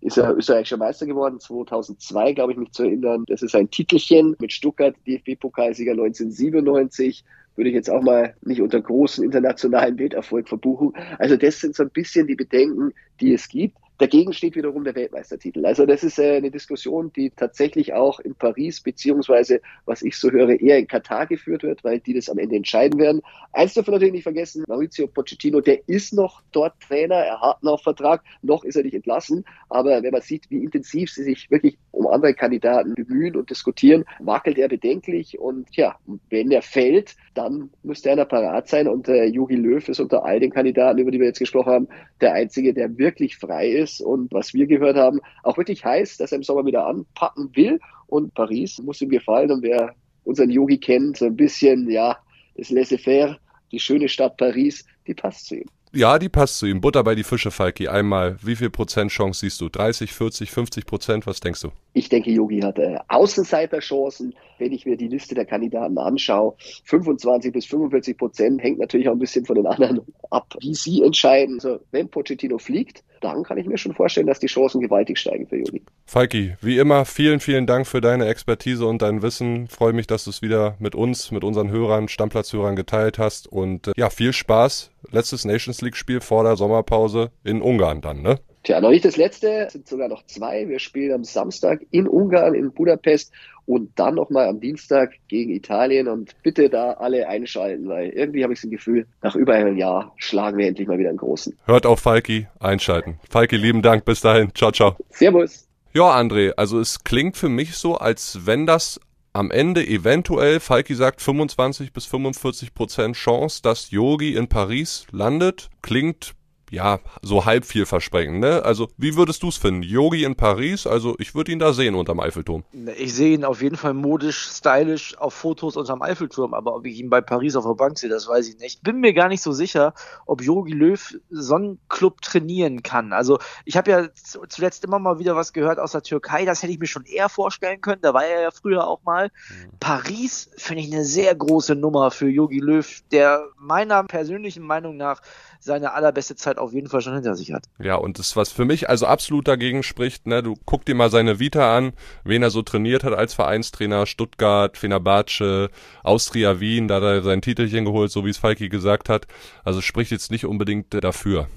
ist 0.00 0.16
er 0.16 0.36
österreichischer 0.36 0.76
Meister 0.76 1.06
geworden, 1.06 1.40
2002, 1.40 2.32
glaube 2.34 2.52
ich, 2.52 2.58
mich 2.58 2.72
zu 2.72 2.84
erinnern. 2.84 3.24
Das 3.26 3.42
ist 3.42 3.54
ein 3.54 3.70
Titelchen 3.70 4.36
mit 4.38 4.52
Stuttgart, 4.52 4.94
DFB-Pokalsieger 5.06 5.92
1997. 5.92 7.24
Würde 7.56 7.70
ich 7.70 7.74
jetzt 7.74 7.90
auch 7.90 8.02
mal 8.02 8.34
nicht 8.42 8.62
unter 8.62 8.80
großen 8.80 9.24
internationalen 9.24 9.96
Bilderfolg 9.96 10.48
verbuchen. 10.48 10.92
Also 11.18 11.36
das 11.36 11.60
sind 11.60 11.74
so 11.74 11.82
ein 11.82 11.90
bisschen 11.90 12.28
die 12.28 12.36
Bedenken, 12.36 12.92
die 13.20 13.32
es 13.32 13.48
gibt. 13.48 13.76
Dagegen 13.98 14.32
steht 14.32 14.54
wiederum 14.54 14.84
der 14.84 14.94
Weltmeistertitel. 14.94 15.66
Also 15.66 15.84
das 15.84 16.04
ist 16.04 16.20
äh, 16.20 16.36
eine 16.36 16.52
Diskussion, 16.52 17.12
die 17.12 17.30
tatsächlich 17.30 17.94
auch 17.94 18.20
in 18.20 18.36
Paris 18.36 18.80
beziehungsweise, 18.80 19.60
was 19.86 20.02
ich 20.02 20.16
so 20.16 20.30
höre, 20.30 20.60
eher 20.60 20.78
in 20.78 20.86
Katar 20.86 21.26
geführt 21.26 21.64
wird, 21.64 21.82
weil 21.82 21.98
die 21.98 22.14
das 22.14 22.30
am 22.30 22.38
Ende 22.38 22.54
entscheiden 22.54 23.00
werden. 23.00 23.22
Eins 23.52 23.74
dürfen 23.74 23.88
wir 23.88 23.94
natürlich 23.94 24.12
nicht 24.14 24.22
vergessen, 24.22 24.64
Maurizio 24.68 25.08
Pochettino, 25.08 25.60
der 25.60 25.88
ist 25.88 26.12
noch 26.12 26.42
dort 26.52 26.78
Trainer, 26.80 27.16
er 27.16 27.40
hat 27.40 27.64
noch 27.64 27.82
Vertrag, 27.82 28.22
noch 28.40 28.62
ist 28.62 28.76
er 28.76 28.84
nicht 28.84 28.94
entlassen. 28.94 29.44
Aber 29.68 30.00
wenn 30.00 30.12
man 30.12 30.22
sieht, 30.22 30.48
wie 30.48 30.62
intensiv 30.62 31.10
sie 31.10 31.24
sich 31.24 31.50
wirklich 31.50 31.76
um 31.90 32.06
andere 32.06 32.34
Kandidaten 32.34 32.94
bemühen 32.94 33.34
und 33.34 33.50
diskutieren, 33.50 34.04
wackelt 34.20 34.58
er 34.58 34.68
bedenklich. 34.68 35.40
Und 35.40 35.74
ja, 35.76 35.96
wenn 36.30 36.52
er 36.52 36.62
fällt, 36.62 37.16
dann 37.34 37.70
müsste 37.82 38.12
einer 38.12 38.26
parat 38.26 38.68
sein. 38.68 38.86
Und 38.86 39.08
äh, 39.08 39.24
Jogi 39.24 39.56
Löw 39.56 39.88
ist 39.88 39.98
unter 39.98 40.24
all 40.24 40.38
den 40.38 40.52
Kandidaten, 40.52 41.00
über 41.00 41.10
die 41.10 41.18
wir 41.18 41.26
jetzt 41.26 41.40
gesprochen 41.40 41.72
haben, 41.72 41.88
der 42.20 42.34
einzige, 42.34 42.72
der 42.72 42.96
wirklich 42.96 43.36
frei 43.36 43.68
ist 43.68 43.87
ist 43.88 44.00
und 44.00 44.32
was 44.32 44.54
wir 44.54 44.66
gehört 44.66 44.96
haben, 44.96 45.20
auch 45.42 45.56
wirklich 45.56 45.84
heißt, 45.84 46.20
dass 46.20 46.32
er 46.32 46.36
im 46.36 46.42
Sommer 46.42 46.66
wieder 46.66 46.86
anpacken 46.86 47.50
will. 47.54 47.80
Und 48.06 48.34
Paris 48.34 48.78
muss 48.78 49.00
ihm 49.00 49.10
gefallen. 49.10 49.50
Und 49.50 49.62
wer 49.62 49.94
unseren 50.24 50.50
Yogi 50.50 50.78
kennt, 50.78 51.18
so 51.18 51.26
ein 51.26 51.36
bisschen, 51.36 51.90
ja, 51.90 52.18
das 52.56 52.70
Laissez-faire, 52.70 53.38
die 53.72 53.78
schöne 53.78 54.08
Stadt 54.08 54.36
Paris, 54.36 54.84
die 55.06 55.14
passt 55.14 55.46
zu 55.46 55.56
ihm. 55.56 55.68
Ja, 55.92 56.18
die 56.18 56.28
passt 56.28 56.58
zu 56.58 56.66
ihm. 56.66 56.82
Butter 56.82 57.02
bei 57.02 57.14
die 57.14 57.24
Fische, 57.24 57.50
Falki. 57.50 57.88
Einmal, 57.88 58.36
wie 58.42 58.56
viel 58.56 58.68
Prozent 58.68 59.10
Chance 59.10 59.40
siehst 59.40 59.60
du? 59.62 59.70
30, 59.70 60.12
40, 60.12 60.50
50 60.50 60.86
Prozent? 60.86 61.26
Was 61.26 61.40
denkst 61.40 61.62
du? 61.62 61.68
Ich 61.94 62.10
denke, 62.10 62.30
Yogi 62.30 62.60
hat 62.60 62.78
äh, 62.78 62.98
Außenseiterchancen. 63.08 64.34
Wenn 64.58 64.72
ich 64.72 64.84
mir 64.84 64.98
die 64.98 65.08
Liste 65.08 65.34
der 65.34 65.46
Kandidaten 65.46 65.96
anschaue, 65.96 66.56
25 66.84 67.52
bis 67.52 67.64
45 67.66 68.18
Prozent 68.18 68.62
hängt 68.62 68.80
natürlich 68.80 69.08
auch 69.08 69.12
ein 69.12 69.18
bisschen 69.18 69.46
von 69.46 69.56
den 69.56 69.66
anderen 69.66 70.02
ab, 70.30 70.54
wie 70.60 70.74
sie 70.74 71.02
entscheiden. 71.02 71.54
Also, 71.54 71.80
wenn 71.90 72.10
Pochettino 72.10 72.58
fliegt, 72.58 73.02
dann 73.20 73.42
kann 73.42 73.58
ich 73.58 73.66
mir 73.66 73.78
schon 73.78 73.94
vorstellen, 73.94 74.26
dass 74.26 74.38
die 74.38 74.46
Chancen 74.46 74.80
gewaltig 74.80 75.18
steigen 75.18 75.46
für 75.46 75.56
Yogi. 75.56 75.82
Falki, 76.06 76.56
wie 76.60 76.78
immer, 76.78 77.04
vielen, 77.04 77.40
vielen 77.40 77.66
Dank 77.66 77.86
für 77.86 78.00
deine 78.00 78.26
Expertise 78.26 78.86
und 78.86 79.02
dein 79.02 79.22
Wissen. 79.22 79.68
Freue 79.68 79.92
mich, 79.92 80.06
dass 80.06 80.24
du 80.24 80.30
es 80.30 80.42
wieder 80.42 80.76
mit 80.78 80.94
uns, 80.94 81.30
mit 81.30 81.44
unseren 81.44 81.70
Hörern, 81.70 82.08
Stammplatzhörern 82.08 82.76
geteilt 82.76 83.18
hast. 83.18 83.46
Und 83.46 83.88
äh, 83.88 83.92
ja, 83.96 84.10
viel 84.10 84.32
Spaß. 84.32 84.90
Letztes 85.10 85.44
Nations 85.44 85.80
League-Spiel 85.80 86.20
vor 86.20 86.44
der 86.44 86.56
Sommerpause 86.56 87.30
in 87.44 87.62
Ungarn 87.62 88.00
dann, 88.00 88.22
ne? 88.22 88.38
Tja, 88.68 88.82
noch 88.82 88.90
nicht 88.90 89.06
das 89.06 89.16
letzte, 89.16 89.64
es 89.64 89.72
sind 89.72 89.88
sogar 89.88 90.08
noch 90.08 90.26
zwei. 90.26 90.68
Wir 90.68 90.78
spielen 90.78 91.14
am 91.14 91.24
Samstag 91.24 91.80
in 91.90 92.06
Ungarn, 92.06 92.52
in 92.52 92.70
Budapest 92.70 93.32
und 93.64 93.98
dann 93.98 94.16
nochmal 94.16 94.46
am 94.46 94.60
Dienstag 94.60 95.14
gegen 95.26 95.54
Italien. 95.54 96.06
Und 96.06 96.34
bitte 96.42 96.68
da 96.68 96.92
alle 96.92 97.26
einschalten, 97.28 97.88
weil 97.88 98.10
irgendwie 98.10 98.42
habe 98.42 98.52
ich 98.52 98.60
das 98.60 98.68
Gefühl, 98.68 99.06
nach 99.22 99.34
über 99.36 99.54
einem 99.54 99.78
Jahr 99.78 100.12
schlagen 100.18 100.58
wir 100.58 100.66
endlich 100.66 100.86
mal 100.86 100.98
wieder 100.98 101.08
einen 101.08 101.16
großen. 101.16 101.56
Hört 101.64 101.86
auf 101.86 102.00
Falki, 102.00 102.46
einschalten. 102.60 103.18
Falki, 103.30 103.56
lieben 103.56 103.80
Dank, 103.80 104.04
bis 104.04 104.20
dahin. 104.20 104.54
Ciao, 104.54 104.70
ciao. 104.70 104.96
Servus. 105.08 105.66
Ja, 105.94 106.14
André, 106.14 106.50
also 106.58 106.78
es 106.78 107.04
klingt 107.04 107.38
für 107.38 107.48
mich 107.48 107.74
so, 107.78 107.96
als 107.96 108.40
wenn 108.44 108.66
das 108.66 109.00
am 109.32 109.50
Ende 109.50 109.86
eventuell, 109.86 110.60
Falki 110.60 110.94
sagt 110.94 111.22
25 111.22 111.94
bis 111.94 112.04
45 112.04 112.74
Prozent 112.74 113.16
Chance, 113.16 113.62
dass 113.62 113.90
Yogi 113.90 114.34
in 114.34 114.48
Paris 114.48 115.06
landet. 115.10 115.70
Klingt 115.80 116.34
ja, 116.70 117.00
so 117.22 117.44
halb 117.44 117.64
vielversprechend, 117.64 118.40
ne? 118.40 118.64
Also, 118.64 118.88
wie 118.96 119.16
würdest 119.16 119.42
du 119.42 119.48
es 119.48 119.56
finden? 119.56 119.82
Yogi 119.82 120.24
in 120.24 120.36
Paris, 120.36 120.86
also 120.86 121.14
ich 121.18 121.34
würde 121.34 121.52
ihn 121.52 121.58
da 121.58 121.72
sehen 121.72 121.94
unterm 121.94 122.20
Eiffelturm. 122.20 122.64
Ich 122.96 123.14
sehe 123.14 123.34
ihn 123.34 123.44
auf 123.44 123.62
jeden 123.62 123.76
Fall 123.76 123.94
modisch, 123.94 124.48
stylisch 124.52 125.16
auf 125.18 125.34
Fotos 125.34 125.76
unterm 125.76 126.02
Eiffelturm, 126.02 126.54
aber 126.54 126.74
ob 126.74 126.86
ich 126.86 126.98
ihn 126.98 127.10
bei 127.10 127.20
Paris 127.20 127.56
auf 127.56 127.64
der 127.64 127.74
Bank 127.74 127.98
sehe, 127.98 128.10
das 128.10 128.28
weiß 128.28 128.48
ich 128.48 128.58
nicht. 128.58 128.82
Bin 128.82 129.00
mir 129.00 129.12
gar 129.12 129.28
nicht 129.28 129.42
so 129.42 129.52
sicher, 129.52 129.94
ob 130.26 130.42
Yogi 130.42 130.72
Löw 130.72 131.16
so 131.30 131.54
einen 131.54 131.78
Club 131.88 132.20
trainieren 132.22 132.82
kann. 132.82 133.12
Also, 133.12 133.38
ich 133.64 133.76
habe 133.76 133.90
ja 133.90 134.08
zuletzt 134.48 134.84
immer 134.84 134.98
mal 134.98 135.18
wieder 135.18 135.36
was 135.36 135.52
gehört 135.52 135.78
aus 135.78 135.92
der 135.92 136.02
Türkei, 136.02 136.44
das 136.44 136.62
hätte 136.62 136.72
ich 136.72 136.78
mir 136.78 136.86
schon 136.86 137.04
eher 137.04 137.28
vorstellen 137.28 137.80
können, 137.80 138.02
da 138.02 138.14
war 138.14 138.24
er 138.24 138.42
ja 138.42 138.50
früher 138.50 138.86
auch 138.86 139.02
mal. 139.04 139.28
Mhm. 139.50 139.70
Paris 139.80 140.50
finde 140.56 140.82
ich 140.82 140.92
eine 140.92 141.04
sehr 141.04 141.34
große 141.34 141.74
Nummer 141.74 142.10
für 142.10 142.28
Yogi 142.28 142.60
Löw, 142.60 143.02
der 143.10 143.48
meiner 143.56 144.04
persönlichen 144.04 144.64
Meinung 144.64 144.96
nach 144.96 145.20
seine 145.60 145.92
allerbeste 145.92 146.36
Zeit 146.36 146.58
auf 146.58 146.72
jeden 146.72 146.88
Fall 146.88 147.00
schon 147.00 147.14
hinter 147.14 147.34
sich 147.34 147.52
hat. 147.52 147.64
Ja, 147.78 147.96
und 147.96 148.18
das, 148.18 148.36
was 148.36 148.50
für 148.50 148.64
mich 148.64 148.88
also 148.88 149.06
absolut 149.06 149.48
dagegen 149.48 149.82
spricht, 149.82 150.26
ne, 150.26 150.42
du 150.42 150.56
guck 150.64 150.84
dir 150.84 150.94
mal 150.94 151.10
seine 151.10 151.38
Vita 151.38 151.76
an, 151.76 151.92
wen 152.24 152.42
er 152.42 152.50
so 152.50 152.62
trainiert 152.62 153.04
hat 153.04 153.12
als 153.12 153.34
Vereinstrainer, 153.34 154.06
Stuttgart, 154.06 154.76
Fenerbahce, 154.76 155.70
Austria 156.02 156.60
Wien, 156.60 156.88
da 156.88 156.96
hat 156.96 157.02
er 157.02 157.22
sein 157.22 157.42
Titelchen 157.42 157.84
geholt, 157.84 158.10
so 158.10 158.24
wie 158.24 158.30
es 158.30 158.38
Falki 158.38 158.68
gesagt 158.68 159.08
hat. 159.08 159.26
Also 159.64 159.80
spricht 159.80 160.10
jetzt 160.10 160.30
nicht 160.30 160.46
unbedingt 160.46 160.94
dafür. 161.02 161.48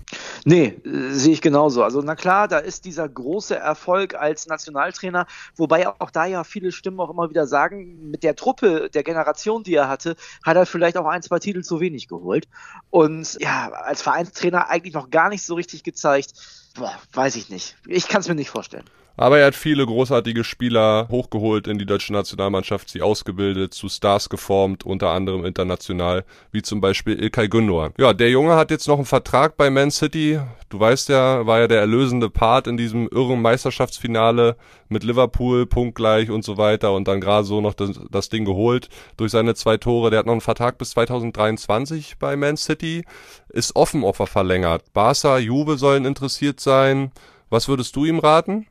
Nee, 0.46 0.79
äh, 0.86 1.12
sehe 1.12 1.34
ich 1.34 1.41
genauso. 1.41 1.84
Also 1.84 2.01
na 2.01 2.15
klar, 2.15 2.48
da 2.48 2.58
ist 2.58 2.86
dieser 2.86 3.08
große 3.08 3.55
Erfolg 3.55 4.15
als 4.15 4.48
Nationaltrainer, 4.48 5.27
wobei 5.55 5.88
auch 5.88 6.12
da 6.12 6.25
ja 6.25 6.43
viele 6.43 6.72
Stimmen 6.72 7.00
auch 7.00 7.10
immer 7.10 7.29
wieder 7.29 7.48
sagen, 7.48 8.10
mit 8.10 8.24
der 8.24 8.36
Truppe, 8.36 8.89
der 8.93 9.03
Generation, 9.03 9.63
die 9.63 9.75
er 9.75 9.89
hatte, 9.89 10.15
hat 10.43 10.58
er 10.58 10.65
vielleicht 10.65 10.98
auch 10.98 11.05
ein, 11.05 11.22
zwei 11.22 11.39
Titel 11.39 11.62
zu 11.62 11.79
wenig 11.79 12.08
geholt. 12.08 12.48
Und 12.89 13.38
ja, 13.39 13.72
als 13.91 14.01
Vereinstrainer 14.01 14.69
eigentlich 14.69 14.93
noch 14.93 15.10
gar 15.10 15.27
nicht 15.27 15.43
so 15.43 15.55
richtig 15.55 15.83
gezeigt. 15.83 16.33
Boah, 16.75 16.98
weiß 17.12 17.36
ich 17.36 17.50
nicht. 17.50 17.75
Ich 17.86 18.07
kann 18.07 18.21
es 18.21 18.29
mir 18.29 18.36
nicht 18.36 18.50
vorstellen. 18.50 18.86
Aber 19.22 19.38
er 19.38 19.46
hat 19.46 19.56
viele 19.56 19.86
großartige 19.86 20.44
Spieler 20.44 21.08
hochgeholt 21.12 21.68
in 21.68 21.78
die 21.78 21.86
deutsche 21.86 22.12
Nationalmannschaft, 22.12 22.90
sie 22.90 23.04
ausgebildet, 23.04 23.72
zu 23.72 23.88
Stars 23.88 24.30
geformt, 24.30 24.84
unter 24.84 25.12
anderem 25.12 25.46
international, 25.46 26.25
wie 26.51 26.63
zum 26.63 26.82
Beispiel 26.82 27.22
Ilkay 27.22 27.46
Gündoğan. 27.46 27.94
Ja, 28.00 28.13
der 28.13 28.32
Junge 28.32 28.56
hat 28.56 28.72
jetzt 28.72 28.88
noch 28.88 28.96
einen 28.96 29.06
Vertrag 29.06 29.58
bei 29.58 29.70
Man 29.70 29.92
City. 29.92 30.40
Du 30.70 30.80
weißt 30.80 31.10
ja, 31.10 31.46
war 31.46 31.60
ja 31.60 31.68
der 31.68 31.82
erlösende 31.82 32.32
Part 32.32 32.66
in 32.66 32.78
diesem 32.78 33.08
irren 33.10 33.44
Meisterschaftsfinale 33.44 34.56
mit 34.90 35.04
Liverpool, 35.04 35.68
punktgleich 35.68 36.32
und 36.32 36.44
so 36.44 36.58
weiter 36.58 36.92
und 36.94 37.08
dann 37.08 37.22
gerade 37.22 37.46
so 37.46 37.62
noch 37.62 37.75
das, 37.75 38.00
das 38.10 38.30
Ding 38.30 38.44
geholt 38.44 38.90
durch 39.18 39.32
seine 39.32 39.54
zwei 39.54 39.78
Tore. 39.78 40.10
Der 40.10 40.18
hat 40.18 40.25
noch 40.25 40.34
einen 40.34 40.42
Vertrag 40.42 40.80
bis 40.80 40.90
2023 40.92 42.18
bei 42.18 42.36
Man 42.36 42.58
City, 42.58 43.06
ist 43.50 43.75
offen, 43.75 44.04
ob 44.04 44.20
er 44.20 44.25
verlängert. 44.25 44.82
Barca, 44.94 45.38
Juve 45.38 45.78
sollen 45.78 46.06
interessiert 46.06 46.60
sein. 46.60 47.12
Was 47.51 47.68
würdest 47.68 47.96
du 47.96 48.06
ihm 48.06 48.18
raten? 48.18 48.66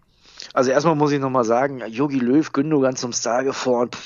Also 0.52 0.70
erstmal 0.70 0.94
muss 0.94 1.12
ich 1.12 1.20
nochmal 1.20 1.44
sagen, 1.44 1.82
Yogi 1.86 2.18
Löw, 2.18 2.52
Gündogan 2.52 2.96
zum 2.96 3.12
Star 3.12 3.44
geformt. 3.44 3.96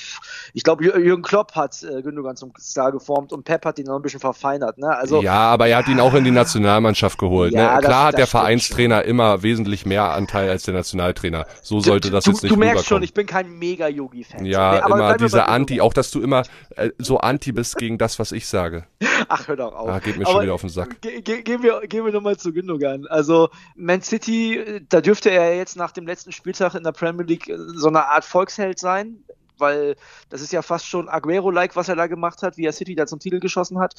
Ich 0.53 0.63
glaube, 0.63 0.85
Jürgen 0.85 1.23
Klopp 1.23 1.53
hat 1.55 1.83
äh, 1.83 2.03
Gündogan 2.03 2.37
zum 2.37 2.53
Star 2.59 2.93
geformt 2.93 3.33
und 3.33 3.45
Pep 3.45 3.65
hat 3.65 3.79
ihn 3.79 3.87
noch 3.87 3.97
ein 3.97 4.03
bisschen 4.03 4.21
verfeinert. 4.21 4.79
Ne? 4.79 4.89
Also, 4.89 5.23
ja, 5.23 5.33
aber 5.33 5.69
er 5.69 5.79
hat 5.79 5.89
ihn 5.89 6.01
auch 6.01 6.15
in 6.15 6.25
die 6.25 6.31
Nationalmannschaft 6.31 7.19
geholt. 7.19 7.53
Ja, 7.53 7.75
ne? 7.75 7.81
Klar 7.81 7.91
das, 7.91 8.09
hat 8.09 8.19
der 8.19 8.27
Vereinstrainer 8.27 9.01
schon. 9.01 9.11
immer 9.11 9.43
wesentlich 9.43 9.87
mehr 9.87 10.11
Anteil 10.11 10.51
als 10.51 10.65
der 10.65 10.75
Nationaltrainer. 10.75 11.47
So 11.63 11.81
sollte 11.81 12.11
das 12.11 12.25
du, 12.25 12.33
jetzt 12.33 12.43
nicht 12.43 12.55
Du 12.55 12.59
merkst 12.59 12.87
schon, 12.87 13.03
ich 13.03 13.15
bin 13.15 13.27
kein 13.27 13.59
Mega-Yogi-Fan. 13.59 14.45
Ja, 14.45 14.85
nee, 14.87 14.93
immer 14.93 15.17
dieser 15.17 15.49
Anti, 15.49 15.81
auch 15.81 15.93
dass 15.93 16.11
du 16.11 16.21
immer 16.21 16.43
äh, 16.77 16.91
so 16.99 17.19
Anti 17.19 17.53
bist 17.53 17.77
gegen 17.77 17.99
das, 17.99 18.19
was 18.19 18.33
ich 18.33 18.47
sage. 18.47 18.85
Ach, 19.29 19.49
hör 19.49 19.57
doch 19.57 19.75
auf. 19.75 19.89
Ah, 19.89 19.99
geht 19.99 20.17
mir 20.17 20.25
aber 20.25 20.33
schon 20.33 20.43
wieder 20.43 20.55
auf 20.55 20.61
den 20.61 20.71
Sack. 20.71 21.01
Ge 21.01 21.21
ge 21.23 21.43
gehen 21.43 21.63
wir, 21.63 21.81
gehen 21.87 22.05
wir 22.05 22.13
nochmal 22.13 22.37
zu 22.37 22.53
Gündogan. 22.53 23.07
Also 23.07 23.51
Man 23.77 24.03
City, 24.03 24.83
da 24.89 25.01
dürfte 25.01 25.31
er 25.31 25.57
jetzt 25.57 25.77
nach 25.77 25.93
dem 25.93 26.07
letzten 26.07 26.33
Spieltag 26.33 26.75
in 26.75 26.85
der 26.85 26.93
Premier 26.93 27.25
League 27.25 27.49
äh, 27.49 27.57
so 27.75 27.89
eine 27.89 28.09
Art 28.09 28.25
Volksheld 28.25 28.79
sein 28.79 29.25
weil 29.59 29.97
das 30.29 30.41
ist 30.41 30.53
ja 30.53 30.63
fast 30.63 30.87
schon 30.87 31.09
Aguero-like, 31.09 31.77
was 31.77 31.89
er 31.89 31.97
da 31.97 32.07
gemacht 32.07 32.43
hat, 32.43 32.57
wie 32.57 32.65
er 32.65 32.73
City 32.73 32.95
da 32.95 33.07
zum 33.07 33.19
Titel 33.19 33.41
geschossen 33.41 33.79
hat. 33.79 33.95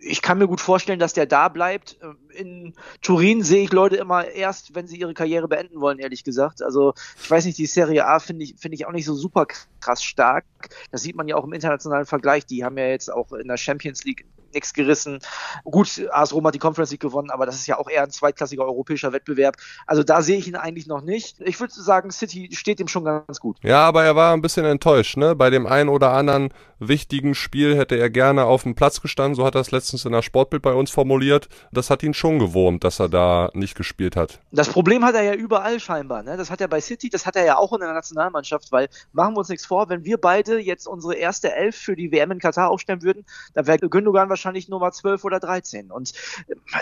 Ich 0.00 0.22
kann 0.22 0.38
mir 0.38 0.46
gut 0.46 0.60
vorstellen, 0.60 1.00
dass 1.00 1.12
der 1.12 1.26
da 1.26 1.48
bleibt. 1.48 1.98
In 2.30 2.74
Turin 3.02 3.42
sehe 3.42 3.64
ich 3.64 3.72
Leute 3.72 3.96
immer 3.96 4.26
erst, 4.26 4.74
wenn 4.74 4.86
sie 4.86 4.96
ihre 4.96 5.14
Karriere 5.14 5.48
beenden 5.48 5.80
wollen, 5.80 5.98
ehrlich 5.98 6.22
gesagt. 6.22 6.62
Also 6.62 6.94
ich 7.20 7.30
weiß 7.30 7.44
nicht, 7.46 7.58
die 7.58 7.66
Serie 7.66 8.06
A 8.06 8.20
finde 8.20 8.44
ich, 8.44 8.54
finde 8.58 8.76
ich 8.76 8.86
auch 8.86 8.92
nicht 8.92 9.06
so 9.06 9.14
super 9.14 9.46
krass 9.80 10.04
stark. 10.04 10.44
Das 10.92 11.02
sieht 11.02 11.16
man 11.16 11.26
ja 11.26 11.36
auch 11.36 11.44
im 11.44 11.52
internationalen 11.52 12.06
Vergleich. 12.06 12.46
Die 12.46 12.64
haben 12.64 12.78
ja 12.78 12.86
jetzt 12.86 13.12
auch 13.12 13.32
in 13.32 13.48
der 13.48 13.56
Champions 13.56 14.04
League 14.04 14.24
nichts 14.54 14.72
gerissen. 14.72 15.20
Gut, 15.64 16.02
AS 16.10 16.32
Rom 16.32 16.46
hat 16.46 16.54
die 16.54 16.58
Conference 16.58 16.90
League 16.90 17.00
gewonnen, 17.00 17.30
aber 17.30 17.46
das 17.46 17.56
ist 17.56 17.66
ja 17.66 17.78
auch 17.78 17.88
eher 17.88 18.02
ein 18.02 18.10
zweitklassiger 18.10 18.64
europäischer 18.64 19.12
Wettbewerb. 19.12 19.56
Also 19.86 20.02
da 20.02 20.22
sehe 20.22 20.38
ich 20.38 20.48
ihn 20.48 20.56
eigentlich 20.56 20.86
noch 20.86 21.02
nicht. 21.02 21.40
Ich 21.40 21.60
würde 21.60 21.72
sagen, 21.72 22.10
City 22.10 22.50
steht 22.52 22.80
ihm 22.80 22.88
schon 22.88 23.04
ganz 23.04 23.40
gut. 23.40 23.58
Ja, 23.62 23.86
aber 23.86 24.04
er 24.04 24.16
war 24.16 24.32
ein 24.32 24.42
bisschen 24.42 24.64
enttäuscht, 24.64 25.16
ne? 25.16 25.34
Bei 25.34 25.50
dem 25.50 25.66
einen 25.66 25.88
oder 25.88 26.12
anderen 26.12 26.50
wichtigen 26.78 27.34
Spiel 27.34 27.76
hätte 27.76 27.96
er 27.96 28.10
gerne 28.10 28.44
auf 28.44 28.62
dem 28.62 28.74
Platz 28.74 29.00
gestanden. 29.00 29.34
So 29.34 29.44
hat 29.44 29.54
er 29.54 29.60
es 29.60 29.70
letztens 29.70 30.04
in 30.04 30.12
der 30.12 30.22
Sportbild 30.22 30.62
bei 30.62 30.72
uns 30.72 30.90
formuliert. 30.90 31.48
Das 31.72 31.90
hat 31.90 32.02
ihn 32.02 32.14
schon 32.14 32.38
gewurmt, 32.38 32.84
dass 32.84 33.00
er 33.00 33.08
da 33.08 33.50
nicht 33.52 33.74
gespielt 33.74 34.16
hat. 34.16 34.40
Das 34.52 34.68
Problem 34.68 35.04
hat 35.04 35.14
er 35.14 35.22
ja 35.22 35.34
überall 35.34 35.80
scheinbar. 35.80 36.22
Ne? 36.22 36.36
Das 36.36 36.50
hat 36.50 36.60
er 36.60 36.68
bei 36.68 36.80
City, 36.80 37.08
das 37.08 37.26
hat 37.26 37.36
er 37.36 37.44
ja 37.44 37.56
auch 37.56 37.72
in 37.72 37.80
der 37.80 37.92
Nationalmannschaft, 37.92 38.70
weil 38.70 38.88
machen 39.12 39.34
wir 39.34 39.38
uns 39.38 39.48
nichts 39.48 39.66
vor, 39.66 39.88
wenn 39.88 40.04
wir 40.04 40.18
beide 40.18 40.58
jetzt 40.58 40.86
unsere 40.86 41.14
erste 41.14 41.52
Elf 41.52 41.76
für 41.76 41.96
die 41.96 42.12
WM 42.12 42.30
in 42.30 42.38
Katar 42.38 42.70
aufstellen 42.70 43.02
würden, 43.02 43.24
dann 43.54 43.66
wäre 43.66 43.78
Gündogan 43.88 44.28
wahrscheinlich 44.28 44.37
Nummer 44.68 44.92
12 44.92 45.24
oder 45.24 45.40
13. 45.40 45.90
Und 45.90 46.12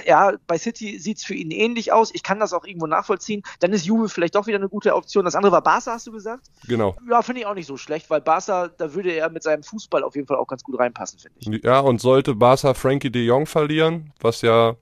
ja, 0.05 0.35
bei 0.47 0.59
City 0.59 0.99
sieht 0.99 1.19
es 1.19 1.25
für 1.25 1.35
ihn 1.35 1.51
ähnlich 1.51 1.93
aus. 1.93 2.11
Ich 2.13 2.23
kann 2.23 2.41
das 2.41 2.53
auch 2.53 2.65
irgendwo 2.65 2.87
nachvollziehen. 2.87 3.43
Dann 3.61 3.73
ist 3.73 3.87
Juve 3.87 4.09
vielleicht 4.09 4.35
doch 4.35 4.47
wieder 4.47 4.59
eine 4.59 4.69
gute 4.69 4.95
Option. 4.95 5.25
Das 5.25 5.35
andere 5.35 5.53
war 5.53 5.63
Barca, 5.63 5.93
hast 5.93 6.07
du 6.07 6.13
gesagt? 6.13 6.47
Genau. 6.67 6.97
Ja, 7.09 7.23
finde 7.23 7.43
ich 7.43 7.47
auch 7.47 7.55
nicht 7.55 7.67
so 7.67 7.77
schlecht, 7.77 8.11
weil 8.11 8.21
Barca, 8.21 8.69
da 8.69 8.95
würde 8.95 9.13
er 9.13 9.31
mit 9.31 9.43
seinem 9.43 9.63
Fuß 9.63 9.77
Fußball 9.77 10.03
auf 10.03 10.15
jeden 10.15 10.27
Fall 10.27 10.37
auch 10.37 10.47
ganz 10.47 10.63
gut 10.65 10.79
reinpassen, 10.79 11.19
finde 11.19 11.39
ich. 11.39 11.65
Ja, 11.65 11.81
und 11.81 12.01
sollte 12.01 12.35
Barca 12.35 12.75
Frankie 12.75 13.11
de 13.11 13.25
Jong 13.25 13.47
verlieren, 13.47 14.13
was 14.21 14.43
ja 14.43 14.77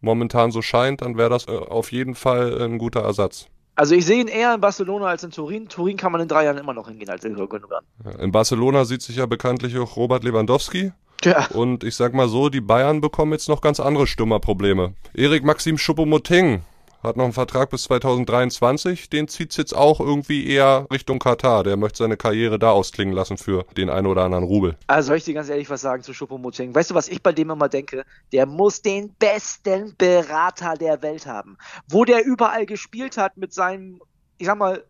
momentan 0.00 0.50
so 0.50 0.62
scheint, 0.62 1.02
dann 1.02 1.16
wäre 1.16 1.30
das 1.30 1.46
äh, 1.48 1.50
auf 1.50 1.92
jeden 1.92 2.14
Fall 2.14 2.60
ein 2.62 2.78
guter 2.78 3.00
Ersatz. 3.00 3.46
Also 3.74 3.94
ich 3.94 4.06
sehe 4.06 4.20
ihn 4.20 4.28
eher 4.28 4.54
in 4.54 4.60
Barcelona 4.60 5.06
als 5.06 5.22
in 5.22 5.30
Turin. 5.30 5.68
Turin 5.68 5.96
kann 5.96 6.10
man 6.10 6.20
in 6.20 6.28
drei 6.28 6.44
Jahren 6.44 6.58
immer 6.58 6.74
noch 6.74 6.88
hingehen 6.88 7.10
als 7.10 7.24
in 7.24 7.34
Gündogan. 7.34 7.84
In 8.18 8.32
Barcelona 8.32 8.84
sieht 8.84 9.02
sich 9.02 9.16
ja 9.16 9.26
bekanntlich 9.26 9.78
auch 9.78 9.96
Robert 9.96 10.24
Lewandowski. 10.24 10.92
Ja. 11.24 11.46
Und 11.48 11.84
ich 11.84 11.96
sag 11.96 12.14
mal 12.14 12.28
so, 12.28 12.48
die 12.48 12.60
Bayern 12.60 13.00
bekommen 13.00 13.32
jetzt 13.32 13.48
noch 13.48 13.60
ganz 13.60 13.80
andere 13.80 14.06
Stürmerprobleme. 14.06 14.94
Erik 15.14 15.44
Maxim 15.44 15.76
Choupo-Moting 15.76 16.62
hat 17.02 17.16
noch 17.16 17.24
einen 17.24 17.32
Vertrag 17.32 17.70
bis 17.70 17.84
2023. 17.84 19.08
Den 19.10 19.28
zieht's 19.28 19.56
jetzt 19.56 19.74
auch 19.74 20.00
irgendwie 20.00 20.48
eher 20.48 20.86
Richtung 20.92 21.18
Katar. 21.18 21.64
Der 21.64 21.76
möchte 21.76 21.98
seine 21.98 22.16
Karriere 22.16 22.58
da 22.58 22.70
ausklingen 22.70 23.14
lassen 23.14 23.38
für 23.38 23.64
den 23.76 23.90
einen 23.90 24.06
oder 24.06 24.24
anderen 24.24 24.44
Rubel. 24.44 24.76
Also 24.86 25.08
soll 25.08 25.18
ich 25.18 25.24
dir 25.24 25.34
ganz 25.34 25.48
ehrlich 25.48 25.70
was 25.70 25.80
sagen 25.80 26.02
zu 26.02 26.12
Schuppomoting? 26.12 26.74
Weißt 26.74 26.90
du, 26.90 26.94
was 26.94 27.08
ich 27.08 27.22
bei 27.22 27.32
dem 27.32 27.50
immer 27.50 27.68
denke? 27.68 28.04
Der 28.32 28.46
muss 28.46 28.82
den 28.82 29.14
besten 29.14 29.94
Berater 29.96 30.74
der 30.74 31.02
Welt 31.02 31.26
haben. 31.26 31.56
Wo 31.88 32.04
der 32.04 32.24
überall 32.24 32.66
gespielt 32.66 33.16
hat 33.16 33.36
mit 33.36 33.52
seinem, 33.52 34.00
ich 34.38 34.46
sag 34.46 34.58
mal, 34.58 34.84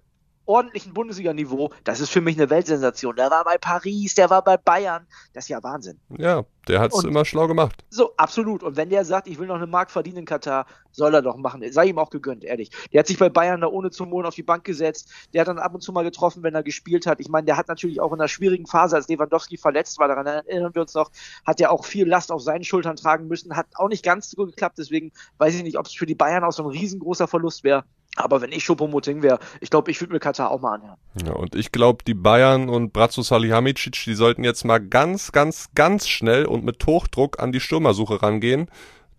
ordentlichen 0.49 0.95
Bundesliga-Niveau, 0.95 1.71
das 1.85 2.01
ist 2.01 2.11
für 2.11 2.21
mich 2.21 2.37
eine 2.37 2.51
Weltsensation. 2.51 3.17
Der 3.17 3.31
war 3.31 3.45
bei 3.45 3.59
Paris, 3.59 4.15
der 4.15 4.31
war 4.31 4.43
bei 4.43 4.57
Bayern. 4.57 5.07
Das 5.35 5.45
ist 5.45 5.49
ja 5.49 5.63
Wahnsinn. 5.63 6.01
Ja, 6.17 6.45
der 6.67 6.81
hat 6.81 6.93
es 6.93 7.05
immer 7.05 7.25
schlau 7.25 7.47
gemacht. 7.47 7.85
So, 7.91 8.15
absolut. 8.17 8.63
Und 8.63 8.77
wenn 8.77 8.91
der 8.91 9.05
sagt, 9.05 9.29
ich 9.29 9.39
will 9.39 9.47
noch 9.47 9.57
eine 9.57 9.67
Mark 9.67 9.91
verdienen 9.91 10.19
in 10.19 10.25
Katar, 10.25 10.67
soll 10.91 11.15
er 11.15 11.23
doch 11.23 11.37
machen. 11.37 11.63
Sei 11.71 11.87
ihm 11.87 11.99
auch 11.99 12.11
gegönnt, 12.11 12.45
ehrlich. 12.45 12.71
Der 12.93 13.01
hat 13.01 13.07
sich 13.07 13.19
bei 13.19 13.29
Bayern 13.29 13.61
da 13.61 13.69
ohne 13.69 13.91
zu 13.91 14.07
mohlen 14.07 14.27
auf 14.27 14.35
die 14.35 14.43
Bank 14.43 14.65
gesetzt. 14.65 15.11
Der 15.33 15.43
hat 15.43 15.49
dann 15.49 15.59
ab 15.59 15.75
und 15.75 15.83
zu 15.83 15.93
mal 15.93 16.03
getroffen, 16.03 16.43
wenn 16.43 16.55
er 16.55 16.63
gespielt 16.63 17.07
hat. 17.07 17.21
Ich 17.21 17.29
meine, 17.29 17.45
der 17.45 17.57
hat 17.57 17.69
natürlich 17.69 18.01
auch 18.01 18.13
in 18.13 18.21
einer 18.21 18.29
schwierigen 18.29 18.67
Phase, 18.67 18.97
als 18.97 19.09
Lewandowski 19.09 19.59
verletzt 19.59 19.99
war, 19.99 20.09
daran 20.09 20.27
erinnern 20.27 20.75
wir 20.75 20.83
uns 20.83 20.95
noch, 20.95 21.11
hat 21.47 21.61
er 21.61 21.71
auch 21.71 21.85
viel 21.85 22.09
Last 22.09 22.33
auf 22.33 22.43
seinen 22.43 22.65
Schultern 22.65 22.97
tragen 22.97 23.29
müssen. 23.29 23.55
Hat 23.55 23.67
auch 23.75 23.89
nicht 23.89 24.05
ganz 24.05 24.31
so 24.31 24.37
gut 24.37 24.51
geklappt. 24.51 24.79
Deswegen 24.79 25.13
weiß 25.39 25.55
ich 25.55 25.63
nicht, 25.63 25.79
ob 25.79 25.87
es 25.87 25.95
für 25.95 26.07
die 26.07 26.15
Bayern 26.15 26.45
auch 26.45 26.53
so 26.53 26.65
ein 26.65 26.71
riesengroßer 26.71 27.29
Verlust 27.29 27.65
wäre. 27.65 27.85
Aber 28.17 28.41
wenn 28.41 28.51
ich 28.51 28.65
Schopomoting 28.65 29.23
wäre, 29.23 29.39
ich 29.61 29.71
glaube, 29.71 29.91
ich 29.91 30.01
würde 30.01 30.13
mir 30.13 30.19
Katar 30.19 30.51
auch 30.51 30.61
mal 30.61 30.75
anhören. 30.75 30.97
Ja, 31.25 31.33
und 31.33 31.55
ich 31.55 31.71
glaube, 31.71 32.03
die 32.05 32.15
Bayern 32.15 32.69
und 32.69 32.93
Bratzo 32.93 33.23
Salihamidzic, 33.23 34.05
die 34.05 34.15
sollten 34.15 34.45
jetzt 34.45 34.65
mal 34.65 34.79
ganz, 34.79 35.31
ganz, 35.31 35.69
ganz 35.75 36.09
schnell 36.09 36.45
und 36.45 36.65
mit 36.65 36.85
Hochdruck 36.85 37.39
an 37.39 37.53
die 37.53 37.61
Stürmersuche 37.61 38.23
rangehen. 38.23 38.69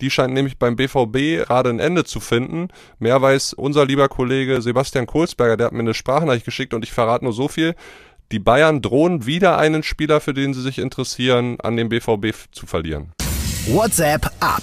Die 0.01 0.09
scheint 0.09 0.33
nämlich 0.33 0.57
beim 0.57 0.75
BVB 0.75 1.45
gerade 1.45 1.69
ein 1.69 1.79
Ende 1.79 2.05
zu 2.05 2.19
finden. 2.19 2.69
Mehr 2.99 3.21
weiß 3.21 3.53
unser 3.53 3.85
lieber 3.85 4.07
Kollege 4.07 4.61
Sebastian 4.61 5.05
Kohlsberger, 5.05 5.57
der 5.57 5.67
hat 5.67 5.73
mir 5.73 5.79
eine 5.79 5.93
Sprachnachricht 5.93 6.45
geschickt 6.45 6.73
und 6.73 6.83
ich 6.83 6.91
verrate 6.91 7.25
nur 7.25 7.33
so 7.33 7.47
viel. 7.47 7.75
Die 8.31 8.39
Bayern 8.39 8.81
drohen 8.81 9.25
wieder 9.25 9.57
einen 9.57 9.83
Spieler, 9.83 10.21
für 10.21 10.33
den 10.33 10.53
sie 10.53 10.61
sich 10.61 10.77
interessieren, 10.77 11.57
an 11.61 11.75
den 11.75 11.89
BVB 11.89 12.33
zu 12.51 12.67
verlieren. 12.67 13.11
WhatsApp 13.67 14.29
ab. 14.39 14.61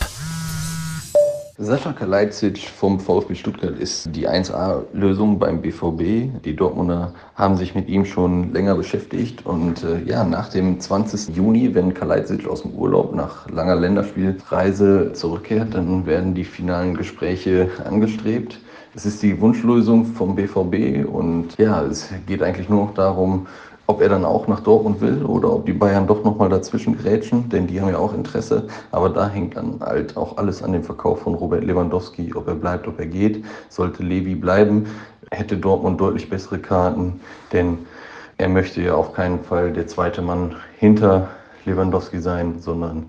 Sascha 1.59 1.95
Kalajdzic 1.95 2.69
vom 2.69 3.01
VfB 3.01 3.35
Stuttgart 3.35 3.79
ist 3.79 4.15
die 4.15 4.29
1A-Lösung 4.29 5.39
beim 5.39 5.63
BVB. 5.63 6.43
Die 6.45 6.55
Dortmunder 6.55 7.15
haben 7.35 7.57
sich 7.57 7.75
mit 7.75 7.89
ihm 7.89 8.05
schon 8.05 8.53
länger 8.53 8.75
beschäftigt 8.75 9.47
und 9.47 9.83
äh, 9.83 10.03
ja, 10.05 10.23
nach 10.25 10.51
dem 10.51 10.79
20. 10.79 11.35
Juni, 11.35 11.75
wenn 11.75 11.95
Kalajdzic 11.95 12.47
aus 12.47 12.61
dem 12.61 12.73
Urlaub 12.73 13.15
nach 13.15 13.49
langer 13.49 13.77
Länderspielreise 13.77 15.15
zurückkehrt, 15.15 15.73
dann 15.73 16.05
werden 16.05 16.35
die 16.35 16.45
finalen 16.45 16.95
Gespräche 16.95 17.71
angestrebt. 17.87 18.59
Es 18.95 19.07
ist 19.07 19.23
die 19.23 19.41
Wunschlösung 19.41 20.05
vom 20.05 20.37
BVB 20.37 21.09
und 21.11 21.57
ja, 21.57 21.83
es 21.85 22.11
geht 22.27 22.43
eigentlich 22.43 22.69
nur 22.69 22.85
noch 22.85 22.95
darum, 22.95 23.47
ob 23.87 24.01
er 24.01 24.09
dann 24.09 24.25
auch 24.25 24.49
nach 24.49 24.61
Dortmund 24.61 25.01
will 25.01 25.25
oder 25.25 25.53
ob 25.53 25.67
die 25.67 25.73
Bayern 25.73 26.07
doch 26.07 26.25
nochmal 26.25 26.49
dazwischen 26.49 26.99
grätschen, 26.99 27.49
denn 27.49 27.67
die 27.67 27.81
haben 27.81 27.91
ja 27.91 27.99
auch 27.99 28.13
Interesse. 28.13 28.67
Aber 28.91 29.09
da 29.09 29.29
hängt 29.29 29.57
dann 29.57 29.81
halt 29.81 30.17
auch 30.17 30.37
alles 30.37 30.63
an 30.63 30.73
dem 30.73 30.83
Verkauf 30.83 31.21
von 31.21 31.35
Robert 31.35 31.65
Lewandowski, 31.65 32.35
ob 32.35 32.49
er 32.49 32.55
bleibt, 32.55 32.89
ob 32.89 32.99
er 32.99 33.07
geht. 33.07 33.45
Sollte 33.69 34.03
Levi 34.03 34.35
bleiben, 34.35 34.87
hätte 35.31 35.57
Dortmund 35.57 36.01
deutlich 36.01 36.29
bessere 36.29 36.59
Karten, 36.59 37.21
denn 37.53 37.79
er 38.39 38.49
möchte 38.49 38.83
ja 38.83 38.95
auf 38.95 39.13
keinen 39.13 39.43
Fall 39.43 39.73
der 39.73 39.87
zweite 39.87 40.21
Mann 40.21 40.57
hinter 40.79 41.29
Lewandowski 41.65 42.21
sein, 42.21 42.61
sondern 42.61 43.07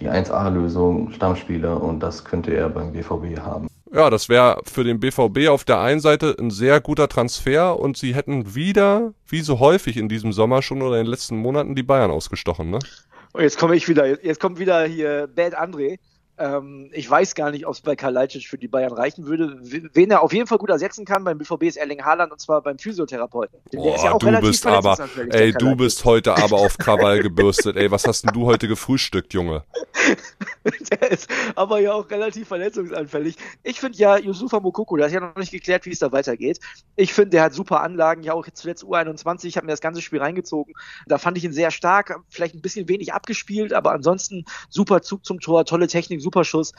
die 0.00 0.08
1A-Lösung, 0.08 1.10
Stammspieler 1.12 1.82
und 1.82 2.00
das 2.00 2.24
könnte 2.24 2.52
er 2.52 2.68
beim 2.68 2.92
BVB 2.92 3.40
haben. 3.40 3.66
Ja, 3.92 4.10
das 4.10 4.28
wäre 4.28 4.60
für 4.64 4.84
den 4.84 5.00
BVB 5.00 5.48
auf 5.48 5.64
der 5.64 5.80
einen 5.80 6.00
Seite 6.00 6.36
ein 6.38 6.50
sehr 6.50 6.80
guter 6.80 7.08
Transfer 7.08 7.78
und 7.78 7.96
sie 7.96 8.14
hätten 8.14 8.54
wieder, 8.54 9.14
wie 9.26 9.40
so 9.40 9.60
häufig 9.60 9.96
in 9.96 10.08
diesem 10.08 10.32
Sommer 10.32 10.60
schon 10.60 10.82
oder 10.82 10.98
in 10.98 11.04
den 11.04 11.10
letzten 11.10 11.38
Monaten, 11.38 11.74
die 11.74 11.82
Bayern 11.82 12.10
ausgestochen, 12.10 12.70
ne? 12.70 12.78
Und 13.32 13.42
jetzt 13.42 13.58
komme 13.58 13.76
ich 13.76 13.88
wieder, 13.88 14.24
jetzt 14.24 14.40
kommt 14.40 14.58
wieder 14.58 14.84
hier 14.84 15.28
Bad 15.34 15.58
André. 15.58 15.98
Ähm, 16.38 16.88
ich 16.92 17.10
weiß 17.10 17.34
gar 17.34 17.50
nicht, 17.50 17.66
ob 17.66 17.74
es 17.74 17.80
bei 17.80 17.96
Kalajdzic 17.96 18.46
für 18.46 18.58
die 18.58 18.68
Bayern 18.68 18.92
reichen 18.92 19.26
würde. 19.26 19.58
Wen 19.60 20.10
er 20.10 20.22
auf 20.22 20.32
jeden 20.32 20.46
Fall 20.46 20.58
gut 20.58 20.70
ersetzen 20.70 21.04
kann 21.04 21.24
beim 21.24 21.38
BVB 21.38 21.64
ist 21.64 21.76
Erling 21.76 22.04
Haaland 22.04 22.30
und 22.30 22.40
zwar 22.40 22.62
beim 22.62 22.78
Physiotherapeuten. 22.78 23.58
Boah, 23.72 23.82
der 23.82 23.94
ist 23.96 24.04
ja 24.04 24.16
du 24.16 24.40
bist 24.40 24.66
aber, 24.66 24.96
ey, 25.30 25.52
du 25.52 25.74
bist 25.74 26.04
heute 26.04 26.36
aber 26.36 26.58
auf 26.58 26.78
Krawall 26.78 27.20
gebürstet. 27.22 27.76
ey, 27.76 27.90
was 27.90 28.06
hast 28.06 28.22
denn 28.24 28.32
du 28.32 28.46
heute 28.46 28.68
gefrühstückt, 28.68 29.34
Junge? 29.34 29.64
der 30.90 31.10
ist 31.10 31.28
aber 31.56 31.80
ja 31.80 31.92
auch 31.92 32.08
relativ 32.10 32.48
verletzungsanfällig. 32.48 33.36
Ich 33.62 33.80
finde 33.80 33.98
ja, 33.98 34.16
Yusufa 34.16 34.60
Mokoko, 34.60 34.96
das 34.96 35.08
ist 35.08 35.14
ja 35.14 35.20
noch 35.20 35.36
nicht 35.36 35.50
geklärt, 35.50 35.86
wie 35.86 35.90
es 35.90 35.98
da 35.98 36.12
weitergeht. 36.12 36.60
Ich 36.94 37.12
finde, 37.12 37.30
der 37.30 37.42
hat 37.42 37.54
super 37.54 37.82
Anlagen, 37.82 38.22
ja 38.22 38.32
auch 38.34 38.46
zuletzt 38.52 38.84
U21, 38.84 39.46
ich 39.46 39.56
habe 39.56 39.66
mir 39.66 39.72
das 39.72 39.80
ganze 39.80 40.02
Spiel 40.02 40.20
reingezogen. 40.20 40.74
Da 41.06 41.18
fand 41.18 41.36
ich 41.36 41.44
ihn 41.44 41.52
sehr 41.52 41.70
stark, 41.70 42.20
vielleicht 42.28 42.54
ein 42.54 42.62
bisschen 42.62 42.88
wenig 42.88 43.12
abgespielt, 43.12 43.72
aber 43.72 43.92
ansonsten 43.92 44.44
super 44.68 45.02
Zug 45.02 45.24
zum 45.24 45.40
Tor, 45.40 45.64
tolle 45.64 45.88
Technik, 45.88 46.20
super 46.20 46.27
Schuss. 46.44 46.72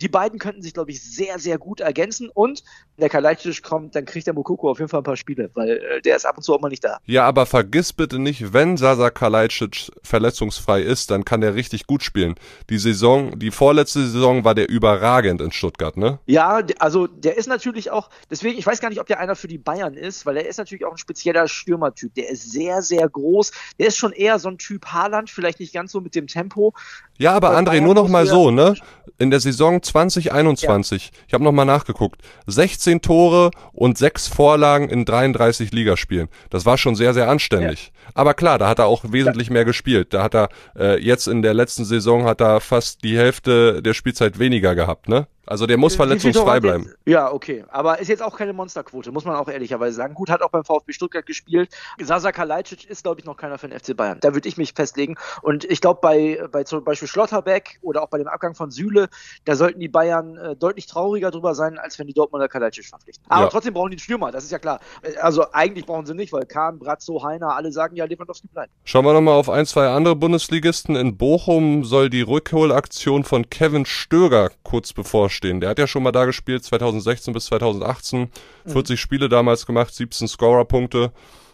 Die 0.00 0.08
beiden 0.08 0.38
könnten 0.38 0.60
sich, 0.60 0.74
glaube 0.74 0.90
ich, 0.90 1.02
sehr, 1.02 1.38
sehr 1.38 1.56
gut 1.56 1.80
ergänzen 1.80 2.28
und 2.28 2.62
wenn 2.96 3.02
der 3.02 3.08
Kalajdzic 3.08 3.62
kommt, 3.62 3.94
dann 3.94 4.04
kriegt 4.04 4.26
der 4.26 4.34
Mokoko 4.34 4.70
auf 4.70 4.78
jeden 4.78 4.90
Fall 4.90 5.00
ein 5.00 5.04
paar 5.04 5.16
Spiele, 5.16 5.50
weil 5.54 5.70
äh, 5.70 6.02
der 6.02 6.16
ist 6.16 6.26
ab 6.26 6.36
und 6.36 6.42
zu 6.42 6.54
auch 6.54 6.60
mal 6.60 6.68
nicht 6.68 6.84
da. 6.84 6.98
Ja, 7.06 7.24
aber 7.24 7.46
vergiss 7.46 7.94
bitte 7.94 8.18
nicht, 8.18 8.52
wenn 8.52 8.76
Sasa 8.76 9.08
Kalajdzic 9.08 9.90
verletzungsfrei 10.02 10.82
ist, 10.82 11.10
dann 11.10 11.24
kann 11.24 11.40
der 11.40 11.54
richtig 11.54 11.86
gut 11.86 12.02
spielen. 12.02 12.34
Die 12.68 12.78
Saison 12.78 13.38
die 13.38 13.50
vorletzte 13.50 14.06
Saison 14.06 14.44
war 14.44 14.54
der 14.54 14.68
überragend 14.68 15.40
in 15.40 15.52
Stuttgart, 15.52 15.96
ne? 15.96 16.18
Ja, 16.26 16.62
also 16.78 17.06
der 17.06 17.36
ist 17.36 17.46
natürlich 17.46 17.90
auch, 17.90 18.10
deswegen, 18.30 18.58
ich 18.58 18.66
weiß 18.66 18.80
gar 18.80 18.88
nicht, 18.88 19.00
ob 19.00 19.06
der 19.06 19.20
einer 19.20 19.36
für 19.36 19.48
die 19.48 19.58
Bayern 19.58 19.94
ist, 19.94 20.26
weil 20.26 20.36
er 20.36 20.46
ist 20.46 20.58
natürlich 20.58 20.84
auch 20.84 20.92
ein 20.92 20.98
spezieller 20.98 21.48
Stürmertyp. 21.48 22.14
Der 22.14 22.30
ist 22.30 22.50
sehr, 22.50 22.82
sehr 22.82 23.08
groß. 23.08 23.52
Der 23.78 23.88
ist 23.88 23.96
schon 23.96 24.12
eher 24.12 24.38
so 24.38 24.48
ein 24.48 24.58
Typ 24.58 24.86
Haaland, 24.86 25.30
vielleicht 25.30 25.60
nicht 25.60 25.72
ganz 25.72 25.92
so 25.92 26.00
mit 26.00 26.14
dem 26.14 26.26
Tempo. 26.26 26.74
Ja, 27.18 27.32
aber 27.32 27.56
André, 27.56 27.80
nur 27.80 27.94
noch 27.94 28.08
mal 28.08 28.26
so, 28.26 28.50
ne? 28.50 28.74
In 29.18 29.30
der 29.30 29.40
Saison 29.40 29.82
2021, 29.82 31.06
ja. 31.06 31.18
ich 31.26 31.34
habe 31.34 31.44
noch 31.44 31.52
mal 31.52 31.64
nachgeguckt, 31.64 32.20
16 32.46 33.00
Tore 33.00 33.50
und 33.72 33.96
6 33.96 34.28
Vorlagen 34.28 34.88
in 34.88 35.04
33 35.04 35.72
Ligaspielen. 35.72 36.28
Das 36.50 36.66
war 36.66 36.76
schon 36.76 36.96
sehr, 36.96 37.14
sehr 37.14 37.28
anständig. 37.28 37.92
Ja. 37.94 38.10
Aber 38.14 38.34
klar, 38.34 38.58
da 38.58 38.68
hat 38.68 38.78
er 38.78 38.86
auch 38.86 39.04
wesentlich 39.08 39.50
mehr 39.50 39.64
gespielt. 39.64 40.12
Da 40.12 40.22
hat 40.22 40.34
er 40.34 40.48
äh, 40.78 41.02
jetzt 41.02 41.28
in 41.28 41.42
der 41.42 41.54
letzten 41.54 41.84
Saison 41.84 42.24
hat 42.24 42.40
er 42.40 42.60
fast 42.60 43.04
die 43.04 43.16
Hälfte 43.16 43.82
der 43.82 43.94
Spielzeit 43.94 44.38
weniger 44.38 44.74
gehabt, 44.74 45.08
ne? 45.08 45.26
Also 45.46 45.66
der 45.66 45.76
muss 45.76 45.94
verletzungsfrei 45.94 46.58
bleiben. 46.58 46.92
Ja, 47.04 47.32
okay. 47.32 47.64
Aber 47.68 48.00
ist 48.00 48.08
jetzt 48.08 48.22
auch 48.22 48.36
keine 48.36 48.52
Monsterquote, 48.52 49.12
muss 49.12 49.24
man 49.24 49.36
auch 49.36 49.48
ehrlicherweise 49.48 49.96
sagen. 49.96 50.14
Gut, 50.14 50.28
hat 50.28 50.42
auch 50.42 50.50
beim 50.50 50.64
VfB 50.64 50.92
Stuttgart 50.92 51.24
gespielt. 51.24 51.70
Sasa 52.00 52.32
Kalajdzic 52.32 52.84
ist, 52.90 53.04
glaube 53.04 53.20
ich, 53.20 53.26
noch 53.26 53.36
keiner 53.36 53.56
für 53.56 53.68
den 53.68 53.78
FC 53.78 53.96
Bayern. 53.96 54.18
Da 54.20 54.34
würde 54.34 54.48
ich 54.48 54.56
mich 54.56 54.72
festlegen. 54.72 55.16
Und 55.42 55.64
ich 55.64 55.80
glaube, 55.80 56.00
bei, 56.02 56.40
bei 56.50 56.64
zum 56.64 56.82
Beispiel 56.82 57.06
Schlotterbeck 57.06 57.78
oder 57.82 58.02
auch 58.02 58.08
bei 58.08 58.18
dem 58.18 58.26
Abgang 58.26 58.56
von 58.56 58.72
Süle, 58.72 59.08
da 59.44 59.54
sollten 59.54 59.78
die 59.78 59.88
Bayern 59.88 60.36
äh, 60.36 60.56
deutlich 60.56 60.86
trauriger 60.86 61.30
drüber 61.30 61.54
sein, 61.54 61.78
als 61.78 61.98
wenn 61.98 62.08
die 62.08 62.12
Dortmunder 62.12 62.48
Kalajdzic 62.48 62.86
verpflichten. 62.86 63.24
Aber 63.28 63.44
ja. 63.44 63.48
trotzdem 63.48 63.74
brauchen 63.74 63.90
die 63.90 63.96
einen 63.96 64.00
Stürmer, 64.00 64.32
das 64.32 64.42
ist 64.42 64.50
ja 64.50 64.58
klar. 64.58 64.80
Also 65.20 65.52
eigentlich 65.52 65.86
brauchen 65.86 66.06
sie 66.06 66.14
nicht, 66.14 66.32
weil 66.32 66.44
Kahn, 66.46 66.80
Brazzo, 66.80 67.22
Heiner, 67.22 67.54
alle 67.54 67.70
sagen 67.70 67.94
ja, 67.94 68.04
Lewandowski 68.04 68.48
bleibt. 68.48 68.72
Schauen 68.84 69.04
wir 69.04 69.12
nochmal 69.12 69.34
auf 69.34 69.48
ein, 69.48 69.66
zwei 69.66 69.88
andere 69.88 70.16
Bundesligisten. 70.16 70.96
In 70.96 71.16
Bochum 71.16 71.84
soll 71.84 72.10
die 72.10 72.22
Rückholaktion 72.22 73.22
von 73.22 73.48
Kevin 73.48 73.86
Stöger 73.86 74.50
kurz 74.64 74.92
bevorstehen. 74.92 75.35
Der 75.42 75.70
hat 75.70 75.78
ja 75.78 75.86
schon 75.86 76.02
mal 76.02 76.12
da 76.12 76.24
gespielt, 76.24 76.64
2016 76.64 77.32
bis 77.32 77.46
2018. 77.46 78.30
40 78.66 78.90
mhm. 78.90 78.96
Spiele 78.96 79.28
damals 79.28 79.66
gemacht, 79.66 79.94
17 79.94 80.28
Scorerpunkte. 80.28 81.12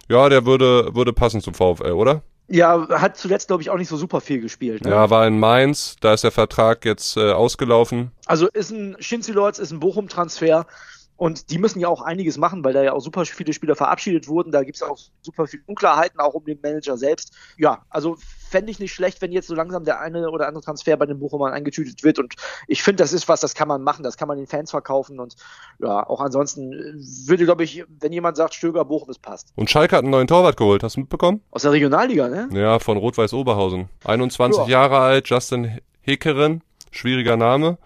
Ja, 0.09 0.29
der 0.29 0.47
würde, 0.47 0.95
würde 0.95 1.13
passen 1.13 1.41
zum 1.41 1.55
VfL, 1.55 1.93
oder? 1.93 2.23
Ja, 2.49 2.87
hat 2.91 3.17
zuletzt, 3.17 3.47
glaube 3.47 3.63
ich, 3.63 3.71
auch 3.71 3.79
nicht 3.79 3.89
so 3.89 3.97
super 3.97 4.21
viel 4.21 4.41
gespielt. 4.41 4.85
Ne? 4.85 4.91
Ja, 4.91 5.09
war 5.09 5.27
in 5.27 5.39
Mainz, 5.39 5.97
da 6.01 6.13
ist 6.13 6.25
der 6.25 6.33
Vertrag 6.33 6.85
jetzt 6.85 7.17
äh, 7.17 7.33
ausgelaufen. 7.33 8.11
Also 8.27 8.49
ist 8.49 8.71
ein 8.71 8.97
Schinzilords, 9.01 9.59
ist 9.59 9.71
ein 9.71 9.81
Bochum-Transfer. 9.81 10.67
Und 11.17 11.51
die 11.51 11.59
müssen 11.59 11.79
ja 11.79 11.89
auch 11.89 12.03
einiges 12.03 12.37
machen, 12.37 12.65
weil 12.65 12.73
da 12.73 12.83
ja 12.83 12.93
auch 12.93 13.01
super 13.01 13.25
viele 13.25 13.53
Spieler 13.53 13.77
verabschiedet 13.77 14.27
wurden. 14.29 14.51
Da 14.51 14.65
gibt 14.65 14.77
es 14.77 14.83
auch 14.83 14.99
super 15.21 15.47
viele 15.47 15.63
Unklarheiten, 15.67 16.19
auch 16.19 16.35
um 16.35 16.45
den 16.45 16.59
Manager 16.63 16.97
selbst. 16.97 17.33
Ja, 17.57 17.85
also 17.91 18.17
fände 18.51 18.71
ich 18.71 18.79
nicht 18.81 18.93
schlecht, 18.93 19.23
wenn 19.23 19.31
jetzt 19.31 19.47
so 19.47 19.55
langsam 19.55 19.85
der 19.85 20.01
eine 20.01 20.31
oder 20.31 20.49
andere 20.49 20.65
Transfer 20.65 20.97
bei 20.97 21.07
den 21.07 21.21
Bochumern 21.21 21.53
eingetütet 21.53 22.03
wird. 22.03 22.19
Und 22.19 22.35
ich 22.67 22.83
finde, 22.83 23.03
das 23.03 23.13
ist 23.13 23.29
was, 23.29 23.41
das 23.41 23.55
kann 23.55 23.69
man 23.69 23.83
machen, 23.83 24.03
das 24.03 24.17
kann 24.17 24.27
man 24.29 24.37
den 24.37 24.47
Fans 24.47 24.71
verkaufen. 24.71 25.21
Und 25.21 25.37
ja, 25.79 26.07
auch 26.07 26.21
ansonsten 26.21 26.73
würde, 27.27 27.45
glaube 27.45 27.65
ich, 27.65 27.85
wenn 28.01 28.13
jemand 28.13 28.37
sagt, 28.37 28.55
Stöger, 28.55 28.85
Bochum, 28.85 29.11
es 29.11 29.19
passt. 29.19 29.53
Und 29.55 29.71
Schalke 29.71 29.97
hat 29.97 30.03
einen 30.03 30.11
neuen 30.11 30.27
Torwart 30.27 30.57
geholt, 30.57 30.83
hast 30.83 30.97
du 30.97 31.01
mitbekommen? 31.01 31.41
Aus 31.51 31.63
der 31.63 31.73
Regionalliga, 31.73 32.29
ne? 32.29 32.49
Ja, 32.53 32.79
von 32.79 32.97
Rot-Weiß 32.97 33.33
Oberhausen. 33.33 33.89
21 34.05 34.63
ja. 34.63 34.69
Jahre 34.69 34.99
alt, 34.99 35.29
Justin 35.29 35.81
Hekeren, 36.01 36.63
schwieriger 36.91 37.37
Name 37.37 37.79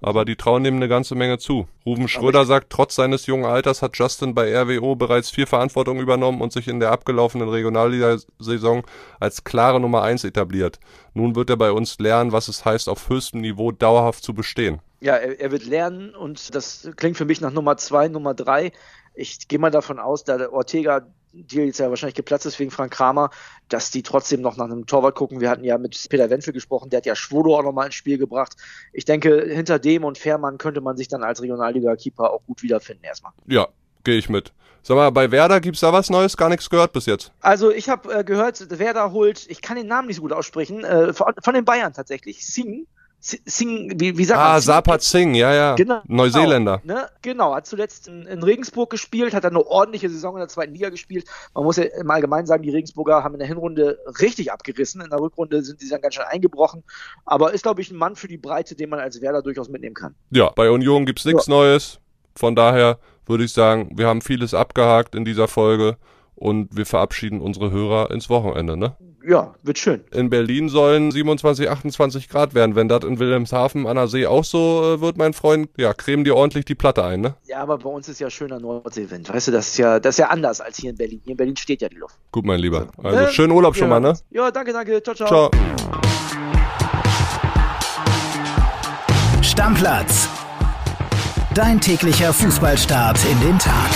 aber 0.00 0.24
die 0.24 0.36
trauen 0.36 0.64
ihm 0.64 0.76
eine 0.76 0.88
ganze 0.88 1.14
Menge 1.14 1.38
zu. 1.38 1.66
Ruben 1.84 2.08
Schröder 2.08 2.46
sagt, 2.46 2.70
trotz 2.70 2.94
seines 2.94 3.26
jungen 3.26 3.44
Alters 3.44 3.82
hat 3.82 3.96
Justin 3.96 4.34
bei 4.34 4.54
RWO 4.54 4.94
bereits 4.94 5.30
viel 5.30 5.46
Verantwortung 5.46 6.00
übernommen 6.00 6.40
und 6.40 6.52
sich 6.52 6.68
in 6.68 6.80
der 6.80 6.92
abgelaufenen 6.92 7.48
Regionalliga-Saison 7.48 8.86
als 9.18 9.44
klare 9.44 9.80
Nummer 9.80 10.02
eins 10.02 10.24
etabliert. 10.24 10.78
Nun 11.14 11.34
wird 11.34 11.50
er 11.50 11.56
bei 11.56 11.72
uns 11.72 11.98
lernen, 11.98 12.32
was 12.32 12.48
es 12.48 12.64
heißt, 12.64 12.88
auf 12.88 13.08
höchstem 13.08 13.40
Niveau 13.40 13.72
dauerhaft 13.72 14.22
zu 14.22 14.34
bestehen. 14.34 14.80
Ja, 15.00 15.14
er, 15.14 15.40
er 15.40 15.50
wird 15.50 15.66
lernen 15.66 16.14
und 16.14 16.54
das 16.54 16.90
klingt 16.96 17.16
für 17.16 17.24
mich 17.24 17.40
nach 17.40 17.52
Nummer 17.52 17.76
zwei, 17.76 18.08
Nummer 18.08 18.34
drei. 18.34 18.72
Ich 19.14 19.48
gehe 19.48 19.58
mal 19.58 19.70
davon 19.70 19.98
aus, 19.98 20.22
da 20.24 20.48
Ortega 20.50 21.06
Deal 21.46 21.66
jetzt 21.66 21.78
ja 21.78 21.90
wahrscheinlich 21.90 22.14
geplatzt 22.14 22.46
ist 22.46 22.58
wegen 22.58 22.70
Frank 22.70 22.92
Kramer, 22.92 23.30
dass 23.68 23.90
die 23.90 24.02
trotzdem 24.02 24.40
noch 24.40 24.56
nach 24.56 24.66
einem 24.66 24.86
Torwart 24.86 25.14
gucken. 25.14 25.40
Wir 25.40 25.50
hatten 25.50 25.64
ja 25.64 25.78
mit 25.78 26.08
Peter 26.08 26.30
Wenzel 26.30 26.52
gesprochen, 26.52 26.90
der 26.90 26.98
hat 26.98 27.06
ja 27.06 27.14
Schwodo 27.14 27.56
auch 27.56 27.62
nochmal 27.62 27.86
ins 27.86 27.94
Spiel 27.94 28.18
gebracht. 28.18 28.56
Ich 28.92 29.04
denke, 29.04 29.46
hinter 29.48 29.78
dem 29.78 30.04
und 30.04 30.18
Fährmann 30.18 30.58
könnte 30.58 30.80
man 30.80 30.96
sich 30.96 31.08
dann 31.08 31.22
als 31.22 31.42
Regionalliga-Keeper 31.42 32.30
auch 32.30 32.42
gut 32.46 32.62
wiederfinden 32.62 33.04
erstmal. 33.04 33.32
Ja, 33.46 33.68
gehe 34.04 34.16
ich 34.16 34.28
mit. 34.28 34.52
Sag 34.82 34.94
mal, 34.94 35.10
bei 35.10 35.30
Werder 35.30 35.60
gibt 35.60 35.76
es 35.76 35.80
da 35.80 35.92
was 35.92 36.08
Neues? 36.08 36.36
Gar 36.36 36.48
nichts 36.48 36.70
gehört 36.70 36.92
bis 36.92 37.06
jetzt. 37.06 37.32
Also 37.40 37.70
ich 37.70 37.88
habe 37.88 38.12
äh, 38.12 38.24
gehört, 38.24 38.78
Werder 38.78 39.12
holt, 39.12 39.46
ich 39.48 39.60
kann 39.60 39.76
den 39.76 39.86
Namen 39.86 40.08
nicht 40.08 40.16
so 40.16 40.22
gut 40.22 40.32
aussprechen, 40.32 40.84
äh, 40.84 41.12
von, 41.12 41.34
von, 41.42 41.54
den 41.54 41.64
Bayern 41.64 41.92
tatsächlich, 41.92 42.46
Singh 42.46 42.86
Singh, 43.20 43.94
wie, 43.98 44.16
wie 44.16 44.24
sagt 44.24 44.38
ah, 44.38 44.44
man? 44.44 44.52
Ah, 44.52 44.60
Sapat 44.60 45.02
Singh, 45.02 45.36
ja, 45.36 45.52
ja. 45.52 45.74
Genau, 45.74 46.00
Neuseeländer. 46.06 46.78
Genau, 46.78 46.94
ne? 46.94 47.08
genau, 47.20 47.54
hat 47.54 47.66
zuletzt 47.66 48.06
in, 48.06 48.26
in, 48.26 48.42
Regensburg 48.42 48.90
gespielt, 48.90 49.34
hat 49.34 49.42
dann 49.42 49.56
eine 49.56 49.66
ordentliche 49.66 50.08
Saison 50.08 50.34
in 50.34 50.38
der 50.38 50.48
zweiten 50.48 50.72
Liga 50.72 50.88
gespielt. 50.88 51.26
Man 51.52 51.64
muss 51.64 51.78
ja 51.78 51.84
im 51.84 52.08
Allgemeinen 52.10 52.46
sagen, 52.46 52.62
die 52.62 52.70
Regensburger 52.70 53.24
haben 53.24 53.34
in 53.34 53.40
der 53.40 53.48
Hinrunde 53.48 53.98
richtig 54.20 54.52
abgerissen. 54.52 55.00
In 55.00 55.10
der 55.10 55.18
Rückrunde 55.18 55.62
sind 55.62 55.80
sie 55.80 55.88
dann 55.88 56.00
ganz 56.00 56.14
schön 56.14 56.24
eingebrochen. 56.24 56.84
Aber 57.24 57.52
ist, 57.52 57.62
glaube 57.64 57.80
ich, 57.80 57.90
ein 57.90 57.96
Mann 57.96 58.14
für 58.14 58.28
die 58.28 58.38
Breite, 58.38 58.76
den 58.76 58.88
man 58.88 59.00
als 59.00 59.20
Werder 59.20 59.42
durchaus 59.42 59.68
mitnehmen 59.68 59.94
kann. 59.94 60.14
Ja, 60.30 60.50
bei 60.50 60.70
Union 60.70 61.04
gibt's 61.04 61.24
nichts 61.24 61.48
ja. 61.48 61.54
Neues. 61.54 61.98
Von 62.36 62.54
daher 62.54 62.98
würde 63.26 63.44
ich 63.44 63.52
sagen, 63.52 63.90
wir 63.96 64.06
haben 64.06 64.20
vieles 64.20 64.54
abgehakt 64.54 65.16
in 65.16 65.24
dieser 65.24 65.48
Folge 65.48 65.96
und 66.36 66.76
wir 66.76 66.86
verabschieden 66.86 67.40
unsere 67.40 67.72
Hörer 67.72 68.12
ins 68.12 68.30
Wochenende, 68.30 68.76
ne? 68.76 68.96
Ja, 69.28 69.54
wird 69.62 69.78
schön. 69.78 70.00
In 70.12 70.30
Berlin 70.30 70.68
sollen 70.70 71.10
27, 71.10 71.68
28 71.68 72.28
Grad 72.28 72.54
werden. 72.54 72.74
Wenn 72.74 72.88
das 72.88 73.04
in 73.04 73.18
Wilhelmshaven 73.18 73.86
an 73.86 73.96
der 73.96 74.08
See 74.08 74.26
auch 74.26 74.44
so 74.44 74.94
äh, 74.94 75.00
wird, 75.00 75.18
mein 75.18 75.34
Freund, 75.34 75.68
ja, 75.76 75.92
cremen 75.92 76.24
dir 76.24 76.34
ordentlich 76.34 76.64
die 76.64 76.74
Platte 76.74 77.04
ein, 77.04 77.20
ne? 77.20 77.34
Ja, 77.46 77.60
aber 77.60 77.78
bei 77.78 77.90
uns 77.90 78.08
ist 78.08 78.20
ja 78.20 78.30
schöner 78.30 78.58
Nordseewind. 78.58 79.28
Weißt 79.28 79.48
du, 79.48 79.52
das 79.52 79.68
ist 79.68 79.78
ja, 79.78 80.00
das 80.00 80.14
ist 80.14 80.18
ja 80.18 80.28
anders 80.28 80.60
als 80.60 80.78
hier 80.78 80.90
in 80.90 80.96
Berlin. 80.96 81.20
Hier 81.24 81.32
in 81.32 81.36
Berlin 81.36 81.56
steht 81.56 81.82
ja 81.82 81.88
die 81.88 81.96
Luft. 81.96 82.16
Gut, 82.32 82.46
mein 82.46 82.58
Lieber. 82.58 82.88
Also 83.02 83.18
äh, 83.18 83.28
schönen 83.30 83.52
Urlaub 83.52 83.76
schon 83.76 83.90
mal, 83.90 84.00
ne? 84.00 84.14
Ja, 84.30 84.50
danke, 84.50 84.72
danke. 84.72 85.02
Ciao, 85.02 85.14
ciao. 85.14 85.28
Ciao. 85.28 85.50
Stammplatz. 89.42 90.28
Dein 91.54 91.80
täglicher 91.80 92.32
Fußballstart 92.32 93.18
in 93.30 93.40
den 93.40 93.58
Tag. 93.58 93.90